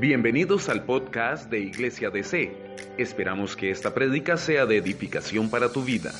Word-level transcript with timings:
Bienvenidos 0.00 0.70
al 0.70 0.86
podcast 0.86 1.50
de 1.50 1.60
Iglesia 1.60 2.08
DC. 2.08 2.56
Esperamos 2.96 3.54
que 3.54 3.70
esta 3.70 3.92
prédica 3.92 4.38
sea 4.38 4.64
de 4.64 4.78
edificación 4.78 5.50
para 5.50 5.70
tu 5.70 5.84
vida. 5.84 6.10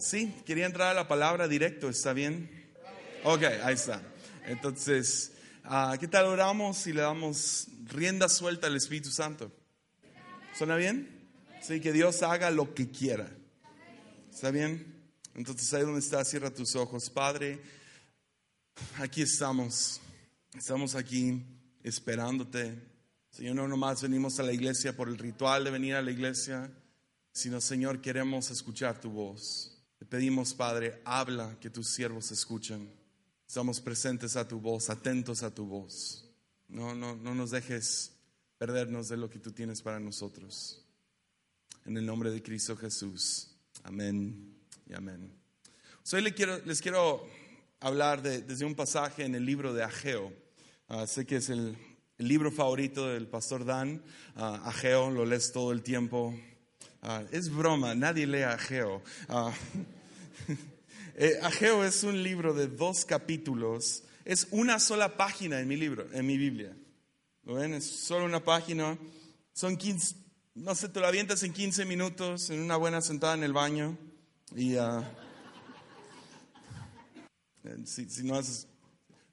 Sí, 0.00 0.34
quería 0.44 0.66
entrar 0.66 0.88
a 0.88 0.94
la 0.94 1.06
palabra 1.06 1.46
directo, 1.46 1.88
¿está 1.88 2.12
bien? 2.12 2.50
Ok, 3.22 3.44
ahí 3.62 3.74
está. 3.74 4.02
Entonces, 4.46 5.34
ah, 5.62 5.96
¿qué 6.00 6.08
tal 6.08 6.26
oramos 6.26 6.84
y 6.88 6.92
le 6.92 7.02
damos 7.02 7.68
rienda 7.92 8.28
suelta 8.28 8.66
al 8.66 8.74
Espíritu 8.74 9.10
Santo? 9.10 9.52
¿Suena 10.52 10.74
bien? 10.74 11.08
Sí, 11.62 11.80
que 11.80 11.92
Dios 11.92 12.24
haga 12.24 12.50
lo 12.50 12.74
que 12.74 12.90
quiera. 12.90 13.30
¿Está 14.34 14.50
bien? 14.50 14.96
Entonces 15.36 15.72
ahí 15.74 15.82
donde 15.82 16.00
está, 16.00 16.24
cierra 16.24 16.50
tus 16.50 16.74
ojos. 16.74 17.08
Padre, 17.08 17.60
aquí 18.98 19.22
estamos. 19.22 20.00
Estamos 20.56 20.94
aquí 20.94 21.44
esperándote. 21.82 22.82
Señor, 23.30 23.56
no 23.56 23.68
nomás 23.68 24.00
venimos 24.00 24.40
a 24.40 24.42
la 24.42 24.54
iglesia 24.54 24.96
por 24.96 25.08
el 25.08 25.18
ritual 25.18 25.64
de 25.64 25.70
venir 25.70 25.94
a 25.94 26.02
la 26.02 26.10
iglesia, 26.10 26.72
sino, 27.30 27.60
Señor, 27.60 28.00
queremos 28.00 28.50
escuchar 28.50 28.98
tu 28.98 29.10
voz. 29.10 29.78
Te 29.98 30.06
pedimos, 30.06 30.54
Padre, 30.54 31.02
habla 31.04 31.58
que 31.60 31.68
tus 31.68 31.90
siervos 31.90 32.30
escuchen. 32.32 32.90
Estamos 33.46 33.82
presentes 33.82 34.34
a 34.36 34.48
tu 34.48 34.58
voz, 34.58 34.88
atentos 34.88 35.42
a 35.42 35.54
tu 35.54 35.66
voz. 35.66 36.26
No, 36.68 36.94
no, 36.94 37.14
no 37.14 37.34
nos 37.34 37.50
dejes 37.50 38.12
perdernos 38.56 39.10
de 39.10 39.18
lo 39.18 39.28
que 39.28 39.38
tú 39.38 39.52
tienes 39.52 39.82
para 39.82 40.00
nosotros. 40.00 40.82
En 41.84 41.98
el 41.98 42.06
nombre 42.06 42.30
de 42.30 42.42
Cristo 42.42 42.74
Jesús. 42.78 43.50
Amén 43.84 44.56
y 44.88 44.94
amén. 44.94 45.32
Hoy 46.10 46.22
les 46.22 46.32
quiero, 46.32 46.58
les 46.64 46.80
quiero 46.80 47.28
hablar 47.78 48.22
de, 48.22 48.40
desde 48.40 48.64
un 48.64 48.74
pasaje 48.74 49.22
en 49.22 49.34
el 49.34 49.44
libro 49.44 49.74
de 49.74 49.82
Ageo. 49.84 50.45
Ah, 50.88 51.04
sé 51.08 51.26
que 51.26 51.36
es 51.36 51.50
el, 51.50 51.76
el, 52.16 52.28
libro 52.28 52.52
favorito 52.52 53.08
del 53.08 53.26
pastor 53.26 53.64
Dan. 53.64 54.04
Uh, 54.36 54.68
Ageo 54.68 55.10
lo 55.10 55.26
lees 55.26 55.50
todo 55.50 55.72
el 55.72 55.82
tiempo. 55.82 56.32
Uh, 57.02 57.26
es 57.32 57.52
broma, 57.52 57.96
nadie 57.96 58.24
lee 58.24 58.42
Ageo. 58.42 59.02
eh, 61.16 61.40
Ageo 61.42 61.82
es 61.82 62.04
un 62.04 62.22
libro 62.22 62.54
de 62.54 62.68
dos 62.68 63.04
capítulos. 63.04 64.04
Es 64.24 64.46
una 64.52 64.78
sola 64.78 65.16
página 65.16 65.58
en 65.58 65.66
mi 65.66 65.74
libro, 65.74 66.06
en 66.12 66.24
mi 66.24 66.38
Biblia. 66.38 66.76
¿Lo 67.42 67.54
ven? 67.54 67.74
Es 67.74 67.84
solo 67.84 68.24
una 68.24 68.44
página. 68.44 68.96
Son 69.52 69.76
15, 69.76 70.14
no 70.54 70.76
sé, 70.76 70.88
te 70.88 71.00
lo 71.00 71.08
avientas 71.08 71.42
en 71.42 71.52
15 71.52 71.84
minutos, 71.84 72.48
en 72.50 72.60
una 72.60 72.76
buena 72.76 73.00
sentada 73.00 73.34
en 73.34 73.42
el 73.42 73.52
baño. 73.52 73.98
Y 74.54 74.76
si, 77.86 78.08
si, 78.08 78.22
no 78.22 78.36
haces... 78.36 78.68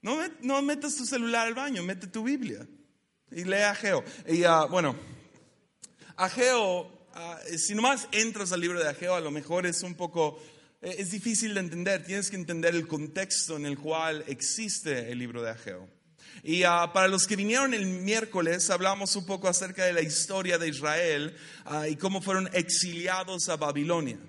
No, 0.04 0.20
no, 0.42 0.62
metas 0.62 0.96
tu 0.96 1.06
celular 1.06 1.48
al 1.48 1.54
baño, 1.54 1.82
mete 1.82 2.08
tu 2.08 2.24
Biblia 2.24 2.68
y 3.32 3.46
lee 3.46 3.64
Ageo. 3.64 4.04
Y 4.28 4.44
uh, 4.44 4.68
bueno, 4.70 4.98
Ageo, 6.18 6.82
uh, 6.82 7.58
si 7.58 7.74
nomás 7.74 8.10
entras 8.12 8.52
al 8.52 8.60
libro 8.60 8.84
de 8.84 8.90
Ageo, 8.90 9.16
a 9.16 9.22
lo 9.22 9.32
mejor 9.32 9.66
es 9.66 9.82
un 9.82 9.96
poco, 9.96 10.44
eh, 10.82 10.96
es 10.98 11.12
difícil 11.12 11.54
de 11.54 11.62
entender. 11.62 12.04
Tienes 12.04 12.30
que 12.30 12.36
entender 12.36 12.76
el 12.76 12.86
contexto 12.86 13.56
en 13.56 13.66
el 13.66 13.80
cual 13.80 14.26
existe 14.28 15.10
el 15.10 15.20
libro 15.20 15.42
de 15.42 15.52
Ageo. 15.52 15.88
Y 16.44 16.66
uh, 16.66 16.92
para 16.94 17.08
los 17.08 17.26
que 17.26 17.38
vinieron 17.38 17.74
el 17.74 17.86
miércoles, 17.86 18.70
hablamos 18.72 19.16
un 19.16 19.26
poco 19.26 19.48
acerca 19.48 19.86
de 19.86 19.94
la 19.94 20.02
historia 20.02 20.58
de 20.58 20.68
Israel 20.68 21.34
y 21.88 21.96
cómo 21.96 22.22
fueron 22.22 22.50
exiliados 22.52 23.48
a 23.48 23.56
Babilonia. 23.56 24.20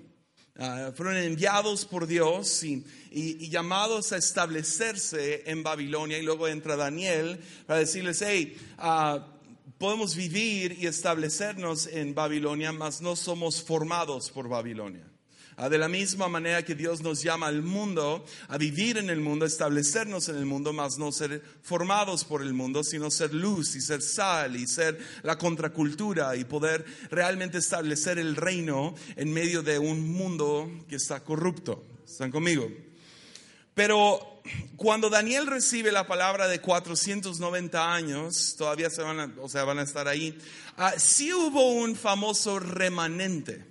Fueron 0.95 1.17
enviados 1.17 1.83
por 1.83 2.07
Dios 2.07 2.63
y, 2.63 2.85
y, 3.15 3.49
llamados 3.49 4.11
a 4.11 4.17
establecerse 4.17 5.43
en 5.45 5.63
Babilonia. 5.63 6.19
Y 6.19 6.23
luego 6.23 6.49
entra 6.49 6.75
Daniel 6.75 7.39
para 7.65 7.79
decirles, 7.79 8.21
hey, 8.21 8.57
uh, 8.77 9.21
podemos 9.77 10.15
vivir 10.15 10.77
y 10.77 10.85
establecernos 10.85 11.87
en 11.87 12.13
Babilonia, 12.13 12.73
mas 12.73 13.01
no 13.01 13.15
somos 13.15 13.63
formados 13.63 14.29
por 14.29 14.49
Babilonia. 14.49 15.07
Uh, 15.57 15.69
de 15.69 15.77
la 15.77 15.87
misma 15.87 16.27
manera 16.27 16.65
que 16.65 16.75
Dios 16.75 16.99
nos 16.99 17.23
llama 17.23 17.47
al 17.47 17.61
mundo, 17.61 18.25
a 18.49 18.57
vivir 18.57 18.97
en 18.97 19.09
el 19.09 19.21
mundo, 19.21 19.45
establecernos 19.45 20.27
en 20.27 20.35
el 20.35 20.45
mundo, 20.45 20.73
mas 20.73 20.97
no 20.97 21.13
ser 21.13 21.41
formados 21.61 22.25
por 22.25 22.41
el 22.41 22.53
mundo, 22.53 22.83
sino 22.83 23.09
ser 23.09 23.33
luz 23.33 23.77
y 23.77 23.81
ser 23.81 24.01
sal 24.01 24.57
y 24.57 24.67
ser 24.67 24.99
la 25.23 25.37
contracultura 25.37 26.35
y 26.35 26.43
poder 26.43 26.83
realmente 27.11 27.59
establecer 27.59 28.19
el 28.19 28.35
reino 28.35 28.93
en 29.15 29.31
medio 29.31 29.63
de 29.63 29.79
un 29.79 30.11
mundo 30.11 30.69
que 30.89 30.97
está 30.97 31.23
corrupto. 31.23 31.81
¿Están 32.05 32.29
conmigo? 32.29 32.69
Pero 33.75 34.41
cuando 34.77 35.09
Daniel 35.09 35.47
recibe 35.47 35.91
la 35.91 36.07
palabra 36.07 36.47
de 36.47 36.61
490 36.61 37.93
años, 37.93 38.55
todavía 38.57 38.89
se 38.89 39.01
van 39.01 39.19
a, 39.19 39.33
o 39.41 39.49
sea, 39.49 39.65
van 39.65 39.79
a 39.79 39.83
estar 39.83 40.07
ahí, 40.07 40.37
uh, 40.77 40.97
sí 40.97 41.33
hubo 41.33 41.73
un 41.73 41.95
famoso 41.95 42.57
remanente. 42.57 43.65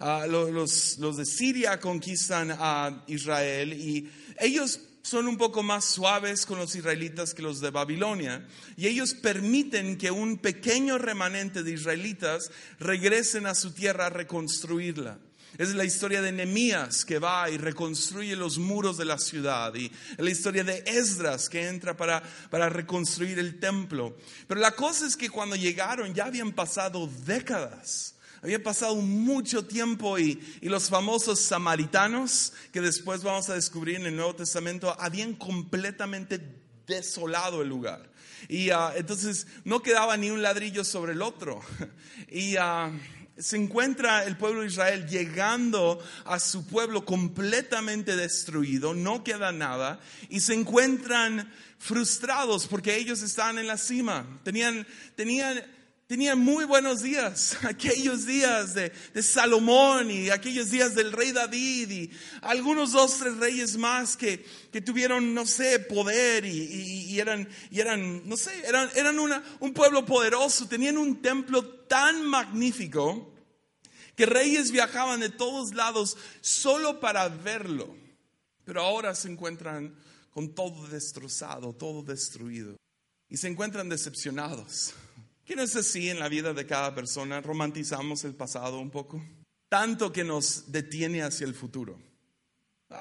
Uh, 0.00 0.26
los, 0.28 0.98
los, 0.98 1.16
de 1.18 1.26
Siria 1.26 1.78
conquistan 1.78 2.50
a 2.50 3.04
Israel 3.06 3.74
y 3.74 4.10
ellos 4.40 4.80
son 5.02 5.28
un 5.28 5.36
poco 5.36 5.62
más 5.62 5.84
suaves 5.84 6.46
con 6.46 6.58
los 6.58 6.74
israelitas 6.74 7.34
que 7.34 7.42
los 7.42 7.60
de 7.60 7.70
Babilonia. 7.70 8.46
Y 8.76 8.86
ellos 8.86 9.14
permiten 9.14 9.98
que 9.98 10.10
un 10.10 10.38
pequeño 10.38 10.96
remanente 10.96 11.62
de 11.62 11.72
israelitas 11.72 12.50
regresen 12.78 13.46
a 13.46 13.54
su 13.54 13.72
tierra 13.72 14.06
a 14.06 14.10
reconstruirla. 14.10 15.18
Es 15.58 15.74
la 15.74 15.84
historia 15.84 16.22
de 16.22 16.32
Nehemías 16.32 17.04
que 17.04 17.18
va 17.18 17.50
y 17.50 17.58
reconstruye 17.58 18.36
los 18.36 18.58
muros 18.58 18.96
de 18.96 19.04
la 19.04 19.18
ciudad. 19.18 19.74
Y 19.74 19.92
la 20.16 20.30
historia 20.30 20.64
de 20.64 20.82
Esdras 20.86 21.48
que 21.48 21.68
entra 21.68 21.96
para, 21.96 22.22
para 22.50 22.68
reconstruir 22.68 23.38
el 23.38 23.60
templo. 23.60 24.16
Pero 24.46 24.60
la 24.60 24.72
cosa 24.72 25.06
es 25.06 25.16
que 25.16 25.30
cuando 25.30 25.56
llegaron 25.56 26.14
ya 26.14 26.24
habían 26.24 26.52
pasado 26.52 27.08
décadas. 27.26 28.14
Había 28.42 28.60
pasado 28.60 28.96
mucho 28.96 29.64
tiempo 29.66 30.18
y, 30.18 30.40
y, 30.60 30.68
los 30.68 30.88
famosos 30.88 31.38
samaritanos, 31.38 32.52
que 32.72 32.80
después 32.80 33.22
vamos 33.22 33.48
a 33.48 33.54
descubrir 33.54 33.96
en 33.96 34.06
el 34.06 34.16
Nuevo 34.16 34.34
Testamento, 34.34 34.96
habían 34.98 35.34
completamente 35.34 36.40
desolado 36.86 37.62
el 37.62 37.68
lugar. 37.68 38.10
Y 38.48 38.70
uh, 38.70 38.90
entonces 38.96 39.46
no 39.64 39.82
quedaba 39.82 40.16
ni 40.16 40.30
un 40.30 40.42
ladrillo 40.42 40.84
sobre 40.84 41.12
el 41.12 41.22
otro. 41.22 41.60
Y 42.28 42.56
uh, 42.56 42.98
se 43.42 43.56
encuentra 43.56 44.24
el 44.24 44.36
pueblo 44.36 44.60
de 44.60 44.68
Israel 44.68 45.06
llegando 45.08 45.98
a 46.24 46.38
su 46.38 46.64
pueblo 46.66 47.04
completamente 47.04 48.16
destruido, 48.16 48.94
no 48.94 49.24
queda 49.24 49.50
nada, 49.50 50.00
y 50.28 50.40
se 50.40 50.54
encuentran 50.54 51.52
frustrados 51.78 52.68
porque 52.68 52.96
ellos 52.96 53.20
estaban 53.22 53.58
en 53.58 53.66
la 53.66 53.76
cima, 53.76 54.40
tenían, 54.44 54.86
tenían 55.16 55.62
Tenían 56.12 56.40
muy 56.40 56.66
buenos 56.66 57.00
días, 57.00 57.56
aquellos 57.62 58.26
días 58.26 58.74
de, 58.74 58.92
de, 59.14 59.22
Salomón 59.22 60.10
y 60.10 60.28
aquellos 60.28 60.70
días 60.70 60.94
del 60.94 61.10
rey 61.10 61.32
David 61.32 61.90
y 61.90 62.10
algunos 62.42 62.92
dos, 62.92 63.16
tres 63.16 63.38
reyes 63.38 63.78
más 63.78 64.18
que, 64.18 64.44
que 64.70 64.82
tuvieron, 64.82 65.32
no 65.32 65.46
sé, 65.46 65.78
poder 65.78 66.44
y, 66.44 66.50
y, 66.50 67.04
y 67.12 67.18
eran, 67.18 67.48
y 67.70 67.80
eran, 67.80 68.28
no 68.28 68.36
sé, 68.36 68.52
eran, 68.66 68.90
eran 68.94 69.18
una, 69.18 69.42
un 69.60 69.72
pueblo 69.72 70.04
poderoso, 70.04 70.68
tenían 70.68 70.98
un 70.98 71.22
templo 71.22 71.64
tan 71.64 72.26
magnífico 72.26 73.31
que 74.16 74.26
reyes 74.26 74.70
viajaban 74.70 75.20
de 75.20 75.30
todos 75.30 75.74
lados 75.74 76.16
solo 76.40 77.00
para 77.00 77.28
verlo. 77.28 77.94
Pero 78.64 78.82
ahora 78.82 79.14
se 79.14 79.30
encuentran 79.30 79.94
con 80.30 80.54
todo 80.54 80.86
destrozado, 80.88 81.74
todo 81.74 82.02
destruido 82.02 82.76
y 83.32 83.38
se 83.38 83.48
encuentran 83.48 83.88
decepcionados. 83.88 84.92
¿Qué 85.44 85.56
no 85.56 85.62
es 85.62 85.74
así 85.74 86.10
en 86.10 86.18
la 86.18 86.28
vida 86.28 86.52
de 86.52 86.66
cada 86.66 86.94
persona? 86.94 87.40
Romantizamos 87.40 88.24
el 88.24 88.34
pasado 88.34 88.78
un 88.78 88.90
poco, 88.90 89.24
tanto 89.70 90.12
que 90.12 90.22
nos 90.22 90.70
detiene 90.70 91.22
hacia 91.22 91.46
el 91.46 91.54
futuro. 91.54 91.98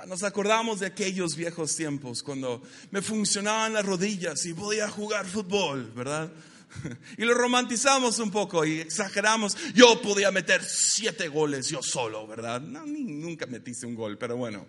Nos 0.07 0.23
acordamos 0.23 0.79
de 0.79 0.85
aquellos 0.85 1.35
viejos 1.35 1.75
tiempos 1.75 2.23
cuando 2.23 2.61
me 2.91 3.01
funcionaban 3.01 3.73
las 3.73 3.85
rodillas 3.85 4.45
y 4.45 4.53
podía 4.53 4.89
jugar 4.89 5.25
fútbol, 5.25 5.91
¿verdad? 5.93 6.31
Y 7.17 7.25
lo 7.25 7.33
romantizamos 7.33 8.19
un 8.19 8.31
poco 8.31 8.65
y 8.65 8.79
exageramos. 8.79 9.55
Yo 9.73 10.01
podía 10.01 10.31
meter 10.31 10.63
siete 10.63 11.27
goles 11.27 11.69
yo 11.69 11.81
solo, 11.81 12.27
¿verdad? 12.27 12.61
No, 12.61 12.85
ni, 12.85 13.03
nunca 13.03 13.45
metiste 13.45 13.85
un 13.85 13.95
gol, 13.95 14.17
pero 14.17 14.37
bueno. 14.37 14.65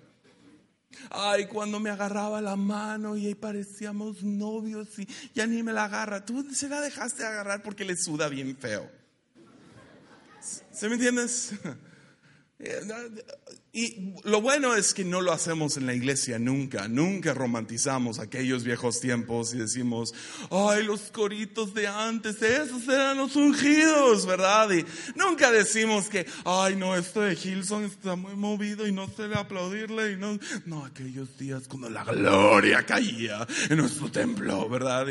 Ay, 1.10 1.46
cuando 1.46 1.80
me 1.80 1.90
agarraba 1.90 2.40
la 2.40 2.56
mano 2.56 3.16
y 3.16 3.26
ahí 3.26 3.34
parecíamos 3.34 4.22
novios 4.22 4.98
y 4.98 5.08
ya 5.34 5.46
ni 5.46 5.62
me 5.62 5.72
la 5.72 5.84
agarra. 5.84 6.24
Tú 6.24 6.46
se 6.52 6.68
la 6.68 6.80
dejaste 6.80 7.24
agarrar 7.24 7.62
porque 7.62 7.84
le 7.84 7.96
suda 7.96 8.28
bien 8.28 8.56
feo. 8.56 8.90
¿Se 10.72 10.88
me 10.88 10.94
entiendes? 10.94 11.54
Y 13.72 14.14
lo 14.24 14.40
bueno 14.40 14.74
es 14.74 14.92
que 14.92 15.02
no 15.04 15.20
lo 15.20 15.32
hacemos 15.32 15.76
en 15.78 15.86
la 15.86 15.94
iglesia 15.94 16.38
nunca, 16.38 16.88
nunca 16.88 17.32
romantizamos 17.32 18.18
aquellos 18.18 18.64
viejos 18.64 19.00
tiempos 19.00 19.54
y 19.54 19.58
decimos, 19.58 20.12
ay, 20.50 20.84
los 20.84 21.10
coritos 21.10 21.72
de 21.72 21.88
antes, 21.88 22.40
esos 22.42 22.86
eran 22.86 23.16
los 23.16 23.34
ungidos, 23.34 24.26
¿verdad? 24.26 24.70
Y 24.72 24.84
nunca 25.16 25.50
decimos 25.50 26.08
que, 26.08 26.26
ay, 26.44 26.76
no, 26.76 26.94
esto 26.94 27.22
de 27.22 27.34
Gilson 27.34 27.84
está 27.84 28.14
muy 28.14 28.36
movido 28.36 28.86
y 28.86 28.92
no 28.92 29.08
se 29.08 29.26
le 29.26 29.36
aplaudirle 29.36 30.12
y 30.12 30.16
no, 30.16 30.38
no, 30.66 30.84
aquellos 30.84 31.36
días 31.38 31.66
cuando 31.66 31.88
la 31.88 32.04
gloria 32.04 32.84
caía 32.84 33.46
en 33.70 33.78
nuestro 33.78 34.10
templo, 34.10 34.68
¿verdad? 34.68 35.06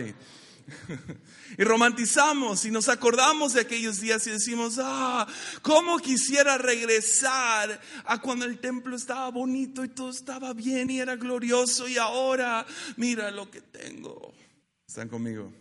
y 1.58 1.64
romantizamos 1.64 2.66
y 2.66 2.72
nos 2.72 2.90
acordamos 2.90 3.54
de 3.54 3.62
aquellos 3.62 4.00
días 4.00 4.26
y 4.28 4.32
decimos, 4.32 4.80
ah, 4.82 5.28
¿cómo 5.62 5.98
quisiera 6.00 6.58
regresar 6.58 7.80
a 8.06 8.22
cuando 8.22 8.46
el 8.46 8.60
templo 8.60 8.96
estaba 8.96 9.30
bonito 9.30 9.84
y 9.84 9.90
todo 9.90 10.10
estaba 10.10 10.54
bien 10.54 10.90
y 10.90 11.00
era 11.00 11.16
glorioso 11.16 11.88
y 11.88 11.98
ahora 11.98 12.66
mira 12.98 13.32
lo 13.32 13.50
que 13.50 13.62
tengo? 13.62 14.34
¿Están 14.88 15.10
conmigo? 15.10 15.52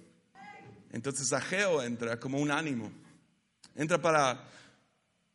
Entonces 0.93 1.33
Ageo 1.33 1.83
entra 1.83 2.19
como 2.19 2.39
un 2.39 2.51
ánimo, 2.51 2.91
entra 3.75 4.01
para 4.01 4.49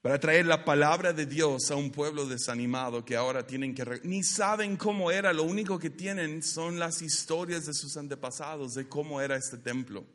para 0.06 0.20
traer 0.20 0.46
la 0.46 0.64
palabra 0.64 1.14
de 1.14 1.26
Dios 1.26 1.72
a 1.72 1.76
un 1.76 1.90
pueblo 1.90 2.28
desanimado 2.28 3.04
que 3.04 3.16
ahora 3.16 3.48
tienen 3.48 3.74
que... 3.74 4.02
Ni 4.04 4.22
saben 4.22 4.78
cómo 4.78 5.10
era, 5.10 5.34
lo 5.34 5.42
único 5.42 5.80
que 5.80 5.90
tienen 5.90 6.44
son 6.44 6.78
las 6.78 7.02
historias 7.02 7.66
de 7.66 7.74
sus 7.74 7.98
antepasados, 7.98 8.76
de 8.76 8.88
cómo 8.88 9.20
era 9.20 9.36
este 9.36 9.58
templo. 9.58 10.06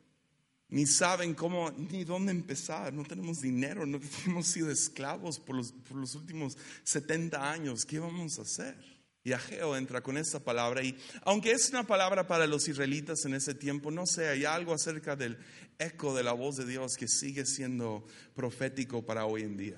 Ni 0.69 0.87
saben 0.87 1.35
cómo, 1.35 1.73
ni 1.73 2.05
dónde 2.05 2.31
empezar, 2.31 2.93
no 2.93 3.03
tenemos 3.03 3.41
dinero, 3.41 3.85
no 3.85 3.99
hemos 4.27 4.47
sido 4.47 4.71
esclavos 4.71 5.41
por 5.41 5.57
los, 5.57 5.73
por 5.73 5.97
los 5.97 6.15
últimos 6.15 6.57
70 6.85 7.51
años, 7.51 7.85
¿qué 7.85 7.99
vamos 7.99 8.39
a 8.39 8.43
hacer? 8.43 9.00
Y 9.23 9.33
Ageo 9.33 9.77
entra 9.77 10.03
con 10.03 10.17
esa 10.17 10.43
palabra 10.43 10.83
y 10.83 10.97
aunque 11.25 11.53
es 11.53 11.69
una 11.71 11.87
palabra 11.87 12.27
para 12.27 12.47
los 12.47 12.67
israelitas 12.69 13.25
en 13.27 13.35
ese 13.35 13.55
tiempo, 13.55 13.91
no 13.91 14.07
sé, 14.07 14.29
hay 14.29 14.47
algo 14.47 14.73
acerca 14.73 15.15
del 15.15 15.37
eco 15.79 16.15
de 16.15 16.23
la 16.23 16.33
voz 16.33 16.57
de 16.57 16.65
Dios 16.65 16.97
que 16.97 17.07
sigue 17.07 17.45
siendo 17.45 18.07
profético 18.35 19.05
para 19.05 19.27
hoy 19.27 19.43
en 19.43 19.57
día. 19.59 19.77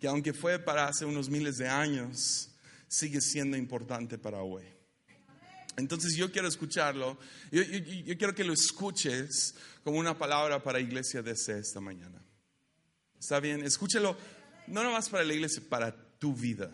Que 0.00 0.08
aunque 0.08 0.32
fue 0.32 0.58
para 0.58 0.88
hace 0.88 1.04
unos 1.04 1.28
miles 1.28 1.58
de 1.58 1.68
años, 1.68 2.50
sigue 2.88 3.20
siendo 3.20 3.58
importante 3.58 4.16
para 4.16 4.42
hoy. 4.42 4.64
Entonces 5.76 6.16
yo 6.16 6.32
quiero 6.32 6.48
escucharlo, 6.48 7.18
yo, 7.50 7.62
quiero 8.16 8.34
que 8.34 8.44
lo 8.44 8.54
escuches 8.54 9.54
como 9.84 9.98
una 9.98 10.16
palabra 10.18 10.62
para 10.62 10.80
Iglesia 10.80 11.22
DC 11.22 11.58
esta 11.58 11.80
mañana. 11.80 12.22
¿Está 13.18 13.38
bien? 13.38 13.62
Escúchalo, 13.64 14.16
no 14.66 14.82
nomás 14.82 15.10
para 15.10 15.24
la 15.24 15.34
iglesia, 15.34 15.62
para 15.68 15.94
tu 16.18 16.34
vida. 16.34 16.70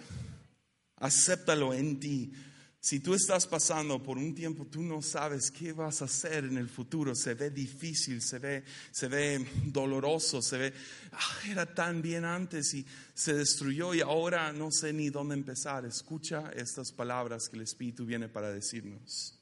Acéptalo 0.97 1.75
en 1.75 2.01
ti. 2.01 2.33
Si 2.79 3.01
tú 3.01 3.15
estás 3.15 3.49
pasando 3.49 4.01
por 4.01 4.17
un 4.17 4.33
tiempo, 4.33 4.65
tú 4.67 4.81
no 4.81 5.03
sabes 5.03 5.51
qué 5.51 5.73
vas 5.73 6.03
a 6.03 6.05
hacer 6.05 6.45
en 6.45 6.57
el 6.57 6.69
futuro. 6.69 7.17
Se 7.17 7.35
ve 7.35 7.51
difícil, 7.51 8.23
se 8.23 8.39
ve, 8.39 8.65
se 8.93 9.09
ve 9.09 9.45
doloroso, 9.65 10.41
se 10.41 10.57
ve, 10.57 10.73
ah, 11.11 11.39
era 11.49 11.67
tan 11.67 12.01
bien 12.01 12.25
antes 12.25 12.73
y 12.75 12.87
se 13.13 13.35
destruyó 13.35 13.93
y 13.93 14.03
ahora 14.03 14.53
no 14.53 14.71
sé 14.71 14.93
ni 14.93 15.11
dónde 15.11 15.35
empezar. 15.35 15.85
Escucha 15.85 16.53
estas 16.55 16.93
palabras 16.93 17.49
que 17.49 17.57
el 17.57 17.63
Espíritu 17.63 18.07
viene 18.07 18.29
para 18.29 18.53
decirnos. 18.53 19.37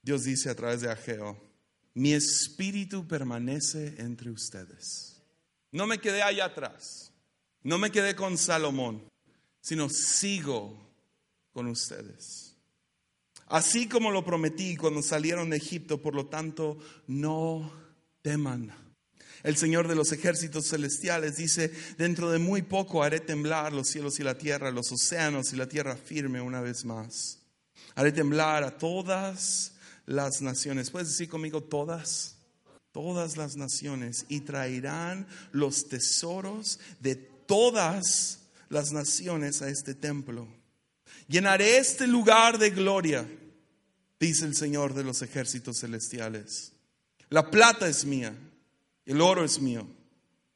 Dios 0.00 0.24
dice 0.24 0.48
a 0.48 0.54
través 0.54 0.80
de 0.80 0.90
Ageo, 0.90 1.38
mi 1.94 2.14
espíritu 2.14 3.06
permanece 3.06 3.96
entre 3.98 4.30
ustedes. 4.30 5.22
No 5.70 5.86
me 5.86 5.98
quedé 5.98 6.22
allá 6.22 6.46
atrás, 6.46 7.12
no 7.62 7.78
me 7.78 7.90
quedé 7.90 8.16
con 8.16 8.38
Salomón, 8.38 9.11
sino 9.62 9.88
sigo 9.88 10.76
con 11.52 11.68
ustedes. 11.68 12.56
Así 13.46 13.88
como 13.88 14.10
lo 14.10 14.24
prometí 14.24 14.76
cuando 14.76 15.02
salieron 15.02 15.50
de 15.50 15.56
Egipto, 15.56 16.02
por 16.02 16.14
lo 16.14 16.26
tanto, 16.26 16.78
no 17.06 17.72
teman. 18.20 18.74
El 19.42 19.56
Señor 19.56 19.88
de 19.88 19.94
los 19.94 20.12
ejércitos 20.12 20.68
celestiales 20.68 21.36
dice, 21.36 21.72
dentro 21.98 22.30
de 22.30 22.38
muy 22.38 22.62
poco 22.62 23.02
haré 23.02 23.20
temblar 23.20 23.72
los 23.72 23.88
cielos 23.88 24.20
y 24.20 24.22
la 24.22 24.38
tierra, 24.38 24.70
los 24.70 24.90
océanos 24.92 25.52
y 25.52 25.56
la 25.56 25.68
tierra 25.68 25.96
firme 25.96 26.40
una 26.40 26.60
vez 26.60 26.84
más. 26.84 27.40
Haré 27.94 28.12
temblar 28.12 28.62
a 28.64 28.78
todas 28.78 29.72
las 30.06 30.40
naciones. 30.42 30.90
¿Puedes 30.90 31.08
decir 31.08 31.28
conmigo 31.28 31.62
todas? 31.62 32.36
Todas 32.92 33.36
las 33.36 33.56
naciones 33.56 34.26
y 34.28 34.40
traerán 34.40 35.26
los 35.50 35.88
tesoros 35.88 36.78
de 37.00 37.16
todas 37.16 38.41
las 38.72 38.90
naciones 38.90 39.60
a 39.60 39.68
este 39.68 39.94
templo. 39.94 40.48
Llenaré 41.28 41.76
este 41.76 42.06
lugar 42.06 42.58
de 42.58 42.70
gloria, 42.70 43.28
dice 44.18 44.46
el 44.46 44.56
Señor 44.56 44.94
de 44.94 45.04
los 45.04 45.20
ejércitos 45.20 45.80
celestiales. 45.80 46.72
La 47.28 47.50
plata 47.50 47.86
es 47.86 48.06
mía, 48.06 48.34
el 49.04 49.20
oro 49.20 49.44
es 49.44 49.60
mío, 49.60 49.86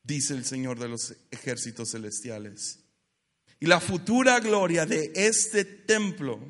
dice 0.02 0.32
el 0.32 0.46
Señor 0.46 0.78
de 0.78 0.88
los 0.88 1.14
ejércitos 1.30 1.90
celestiales. 1.90 2.78
Y 3.60 3.66
la 3.66 3.80
futura 3.80 4.40
gloria 4.40 4.86
de 4.86 5.12
este 5.14 5.66
templo 5.66 6.40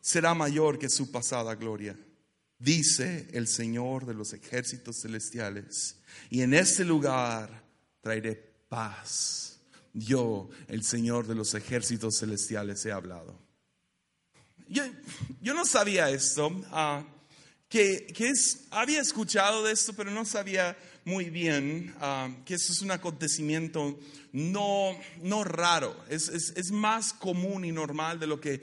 será 0.00 0.32
mayor 0.32 0.78
que 0.78 0.88
su 0.88 1.10
pasada 1.10 1.56
gloria, 1.56 1.94
dice 2.58 3.28
el 3.34 3.48
Señor 3.48 4.06
de 4.06 4.14
los 4.14 4.32
ejércitos 4.32 5.02
celestiales. 5.02 5.96
Y 6.30 6.40
en 6.40 6.54
este 6.54 6.86
lugar 6.86 7.64
traeré 8.00 8.34
paz 8.70 9.50
yo, 9.92 10.48
el 10.68 10.84
Señor 10.84 11.26
de 11.26 11.34
los 11.34 11.54
ejércitos 11.54 12.18
celestiales, 12.18 12.84
he 12.86 12.92
hablado. 12.92 13.38
Yo, 14.68 15.54
no 15.54 15.64
sabía 15.64 16.10
esto, 16.10 16.48
ah, 16.70 17.02
que, 17.68 18.06
es, 18.18 18.66
había 18.70 19.00
escuchado 19.00 19.64
de 19.64 19.72
esto, 19.72 19.92
pero 19.94 20.12
no 20.12 20.24
sabía 20.24 20.76
muy 21.04 21.28
bien 21.28 21.92
ah, 22.00 22.30
que 22.44 22.54
eso 22.54 22.72
es 22.72 22.80
un 22.80 22.92
acontecimiento 22.92 23.98
no, 24.32 24.96
no 25.22 25.42
raro, 25.42 25.96
es, 26.08 26.28
es, 26.28 26.70
más 26.70 27.12
común 27.12 27.64
y 27.64 27.72
normal 27.72 28.20
de 28.20 28.28
lo, 28.28 28.40
que, 28.40 28.62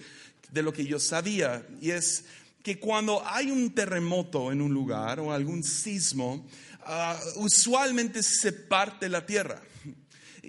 de 0.51 0.61
lo 0.61 0.71
que 0.71 0.85
yo 0.85 0.97
sabía. 0.97 1.67
Y 1.81 1.91
es 1.91 2.23
que 2.63 2.79
cuando 2.79 3.21
hay 3.25 3.51
un 3.51 3.73
terremoto 3.73 4.51
en 4.51 4.61
un 4.61 4.73
lugar 4.73 5.19
o 5.19 5.33
algún 5.33 5.63
sismo, 5.63 6.47
ah, 6.85 7.19
usualmente 7.35 8.23
se 8.23 8.53
parte 8.53 9.09
la 9.09 9.25
tierra. 9.25 9.61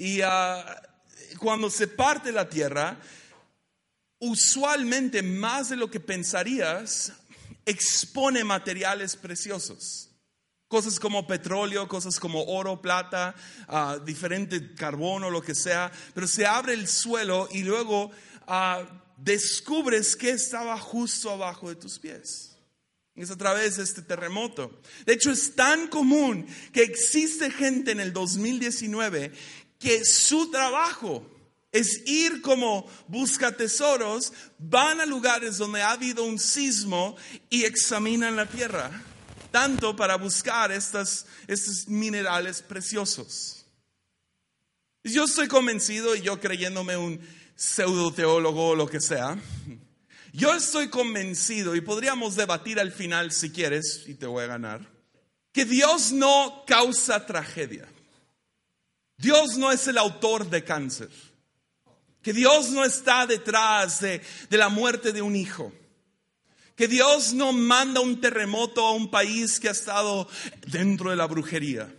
Y 0.00 0.20
ah, 0.20 0.80
cuando 1.40 1.68
se 1.68 1.88
parte 1.88 2.30
la 2.30 2.48
tierra, 2.48 3.00
usualmente 4.20 5.24
más 5.24 5.70
de 5.70 5.76
lo 5.76 5.90
que 5.90 5.98
pensarías, 5.98 7.12
expone 7.66 8.44
materiales 8.44 9.16
preciosos. 9.16 10.10
Cosas 10.68 11.00
como 11.00 11.26
petróleo, 11.26 11.88
cosas 11.88 12.20
como 12.20 12.44
oro, 12.44 12.80
plata, 12.80 13.34
uh, 13.68 13.98
diferente 14.04 14.72
carbono, 14.76 15.30
lo 15.30 15.42
que 15.42 15.56
sea. 15.56 15.90
Pero 16.14 16.28
se 16.28 16.46
abre 16.46 16.74
el 16.74 16.86
suelo 16.86 17.48
y 17.50 17.64
luego 17.64 18.12
ah, 18.46 18.84
descubres 19.16 20.14
que 20.14 20.30
estaba 20.30 20.78
justo 20.78 21.30
abajo 21.30 21.70
de 21.70 21.74
tus 21.74 21.98
pies. 21.98 22.48
Es 23.18 23.32
a 23.32 23.36
través 23.36 23.76
de 23.76 23.82
este 23.82 24.02
terremoto. 24.02 24.80
De 25.04 25.14
hecho, 25.14 25.32
es 25.32 25.56
tan 25.56 25.88
común 25.88 26.46
que 26.72 26.82
existe 26.84 27.50
gente 27.50 27.90
en 27.90 27.98
el 27.98 28.12
2019 28.12 29.32
que 29.78 30.04
su 30.04 30.50
trabajo 30.50 31.24
es 31.70 32.02
ir 32.06 32.40
como 32.40 32.90
busca 33.06 33.56
tesoros, 33.56 34.32
van 34.58 35.00
a 35.00 35.06
lugares 35.06 35.58
donde 35.58 35.82
ha 35.82 35.92
habido 35.92 36.24
un 36.24 36.38
sismo 36.38 37.16
y 37.50 37.64
examinan 37.64 38.36
la 38.36 38.46
tierra, 38.46 38.90
tanto 39.50 39.94
para 39.94 40.16
buscar 40.16 40.72
estos 40.72 41.26
minerales 41.86 42.62
preciosos. 42.62 43.66
Yo 45.04 45.24
estoy 45.24 45.46
convencido, 45.48 46.16
y 46.16 46.22
yo 46.22 46.40
creyéndome 46.40 46.96
un 46.96 47.20
pseudo 47.54 48.12
teólogo 48.12 48.70
o 48.70 48.74
lo 48.74 48.88
que 48.88 49.00
sea, 49.00 49.38
yo 50.32 50.54
estoy 50.54 50.88
convencido, 50.88 51.76
y 51.76 51.80
podríamos 51.80 52.34
debatir 52.34 52.80
al 52.80 52.92
final 52.92 53.30
si 53.30 53.50
quieres, 53.50 54.04
y 54.06 54.14
te 54.14 54.26
voy 54.26 54.44
a 54.44 54.48
ganar, 54.48 54.90
que 55.52 55.64
Dios 55.64 56.12
no 56.12 56.64
causa 56.66 57.26
tragedia. 57.26 57.88
Dios 59.18 59.58
no 59.58 59.72
es 59.72 59.86
el 59.88 59.98
autor 59.98 60.48
de 60.48 60.64
cáncer. 60.64 61.10
Que 62.22 62.32
Dios 62.32 62.70
no 62.70 62.84
está 62.84 63.26
detrás 63.26 64.00
de, 64.00 64.22
la 64.50 64.68
muerte 64.68 65.12
de 65.12 65.22
un 65.22 65.34
hijo. 65.34 65.72
Que 66.76 66.86
Dios 66.86 67.34
no 67.34 67.52
manda 67.52 68.00
un 68.00 68.20
terremoto 68.20 68.86
a 68.86 68.92
un 68.92 69.10
país 69.10 69.58
que 69.58 69.68
ha 69.68 69.72
estado 69.72 70.28
dentro 70.68 71.10
de 71.10 71.16
la 71.16 71.26
brujería. 71.26 71.92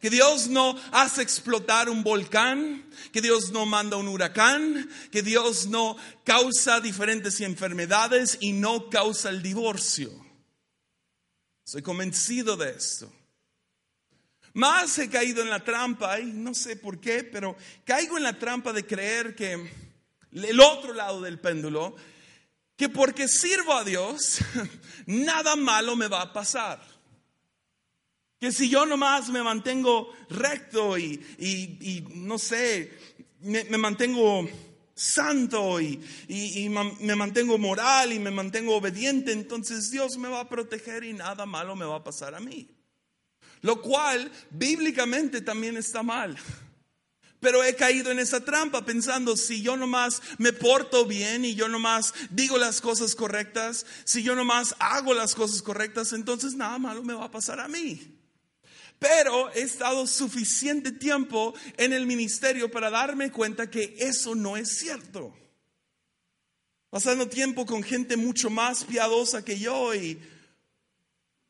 Que 0.00 0.10
Dios 0.10 0.48
no 0.48 0.78
hace 0.90 1.22
explotar 1.22 1.88
un 1.88 2.02
volcán, 2.02 2.84
que 3.12 3.22
Dios 3.22 3.50
no 3.52 3.64
manda 3.64 3.96
un 3.96 4.08
huracán, 4.08 4.90
que 5.10 5.22
Dios 5.22 5.68
no 5.68 5.96
causa 6.24 6.80
diferentes 6.80 7.40
enfermedades 7.40 8.36
y 8.40 8.52
no 8.52 8.90
causa 8.90 9.30
el 9.30 9.42
divorcio. 9.42 10.10
Soy 11.64 11.80
convencido 11.80 12.56
de 12.56 12.70
esto. 12.70 13.10
Más 14.54 14.98
he 14.98 15.08
caído 15.08 15.42
en 15.42 15.50
la 15.50 15.64
trampa, 15.64 16.20
y 16.20 16.26
no 16.32 16.54
sé 16.54 16.76
por 16.76 17.00
qué, 17.00 17.24
pero 17.24 17.56
caigo 17.84 18.18
en 18.18 18.24
la 18.24 18.38
trampa 18.38 18.72
de 18.72 18.86
creer 18.86 19.34
que 19.34 19.70
el 20.32 20.60
otro 20.60 20.92
lado 20.92 21.22
del 21.22 21.38
péndulo, 21.38 21.96
que 22.76 22.88
porque 22.88 23.28
sirvo 23.28 23.72
a 23.72 23.84
Dios, 23.84 24.40
nada 25.06 25.56
malo 25.56 25.96
me 25.96 26.08
va 26.08 26.22
a 26.22 26.32
pasar. 26.32 26.82
Que 28.38 28.50
si 28.52 28.68
yo 28.68 28.84
nomás 28.84 29.30
me 29.30 29.42
mantengo 29.42 30.12
recto 30.28 30.98
y, 30.98 32.04
no 32.14 32.38
sé, 32.38 32.92
me, 33.40 33.78
mantengo 33.78 34.48
santo 34.94 35.80
y, 35.80 36.02
y, 36.28 36.68
me 36.68 37.14
mantengo 37.14 37.56
moral 37.56 38.12
y 38.12 38.18
me 38.18 38.32
mantengo 38.32 38.76
obediente, 38.76 39.32
entonces 39.32 39.90
Dios 39.90 40.18
me 40.18 40.28
va 40.28 40.40
a 40.40 40.48
proteger 40.48 41.04
y 41.04 41.12
nada 41.12 41.46
malo 41.46 41.76
me 41.76 41.86
va 41.86 41.96
a 41.96 42.04
pasar 42.04 42.34
a 42.34 42.40
mí. 42.40 42.68
Lo 43.62 43.80
cual 43.80 44.30
bíblicamente 44.50 45.40
también 45.40 45.76
está 45.76 46.02
mal. 46.02 46.36
Pero 47.40 47.64
he 47.64 47.74
caído 47.74 48.12
en 48.12 48.20
esa 48.20 48.44
trampa 48.44 48.84
pensando, 48.84 49.36
si 49.36 49.62
yo 49.62 49.76
nomás 49.76 50.22
me 50.38 50.52
porto 50.52 51.06
bien 51.06 51.44
y 51.44 51.56
yo 51.56 51.68
nomás 51.68 52.14
digo 52.30 52.56
las 52.56 52.80
cosas 52.80 53.16
correctas, 53.16 53.84
si 54.04 54.22
yo 54.22 54.36
nomás 54.36 54.76
hago 54.78 55.12
las 55.12 55.34
cosas 55.34 55.60
correctas, 55.60 56.12
entonces 56.12 56.54
nada 56.54 56.78
malo 56.78 57.02
me 57.02 57.14
va 57.14 57.24
a 57.24 57.30
pasar 57.30 57.58
a 57.58 57.66
mí. 57.66 58.16
Pero 59.00 59.52
he 59.54 59.62
estado 59.62 60.06
suficiente 60.06 60.92
tiempo 60.92 61.52
en 61.76 61.92
el 61.92 62.06
ministerio 62.06 62.70
para 62.70 62.90
darme 62.90 63.32
cuenta 63.32 63.68
que 63.68 63.96
eso 63.98 64.36
no 64.36 64.56
es 64.56 64.78
cierto. 64.78 65.34
Pasando 66.90 67.28
tiempo 67.28 67.66
con 67.66 67.82
gente 67.82 68.16
mucho 68.16 68.50
más 68.50 68.84
piadosa 68.84 69.44
que 69.44 69.58
yo 69.58 69.92
y 69.96 70.22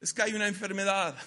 es 0.00 0.14
que 0.14 0.22
hay 0.22 0.32
una 0.32 0.48
enfermedad. 0.48 1.18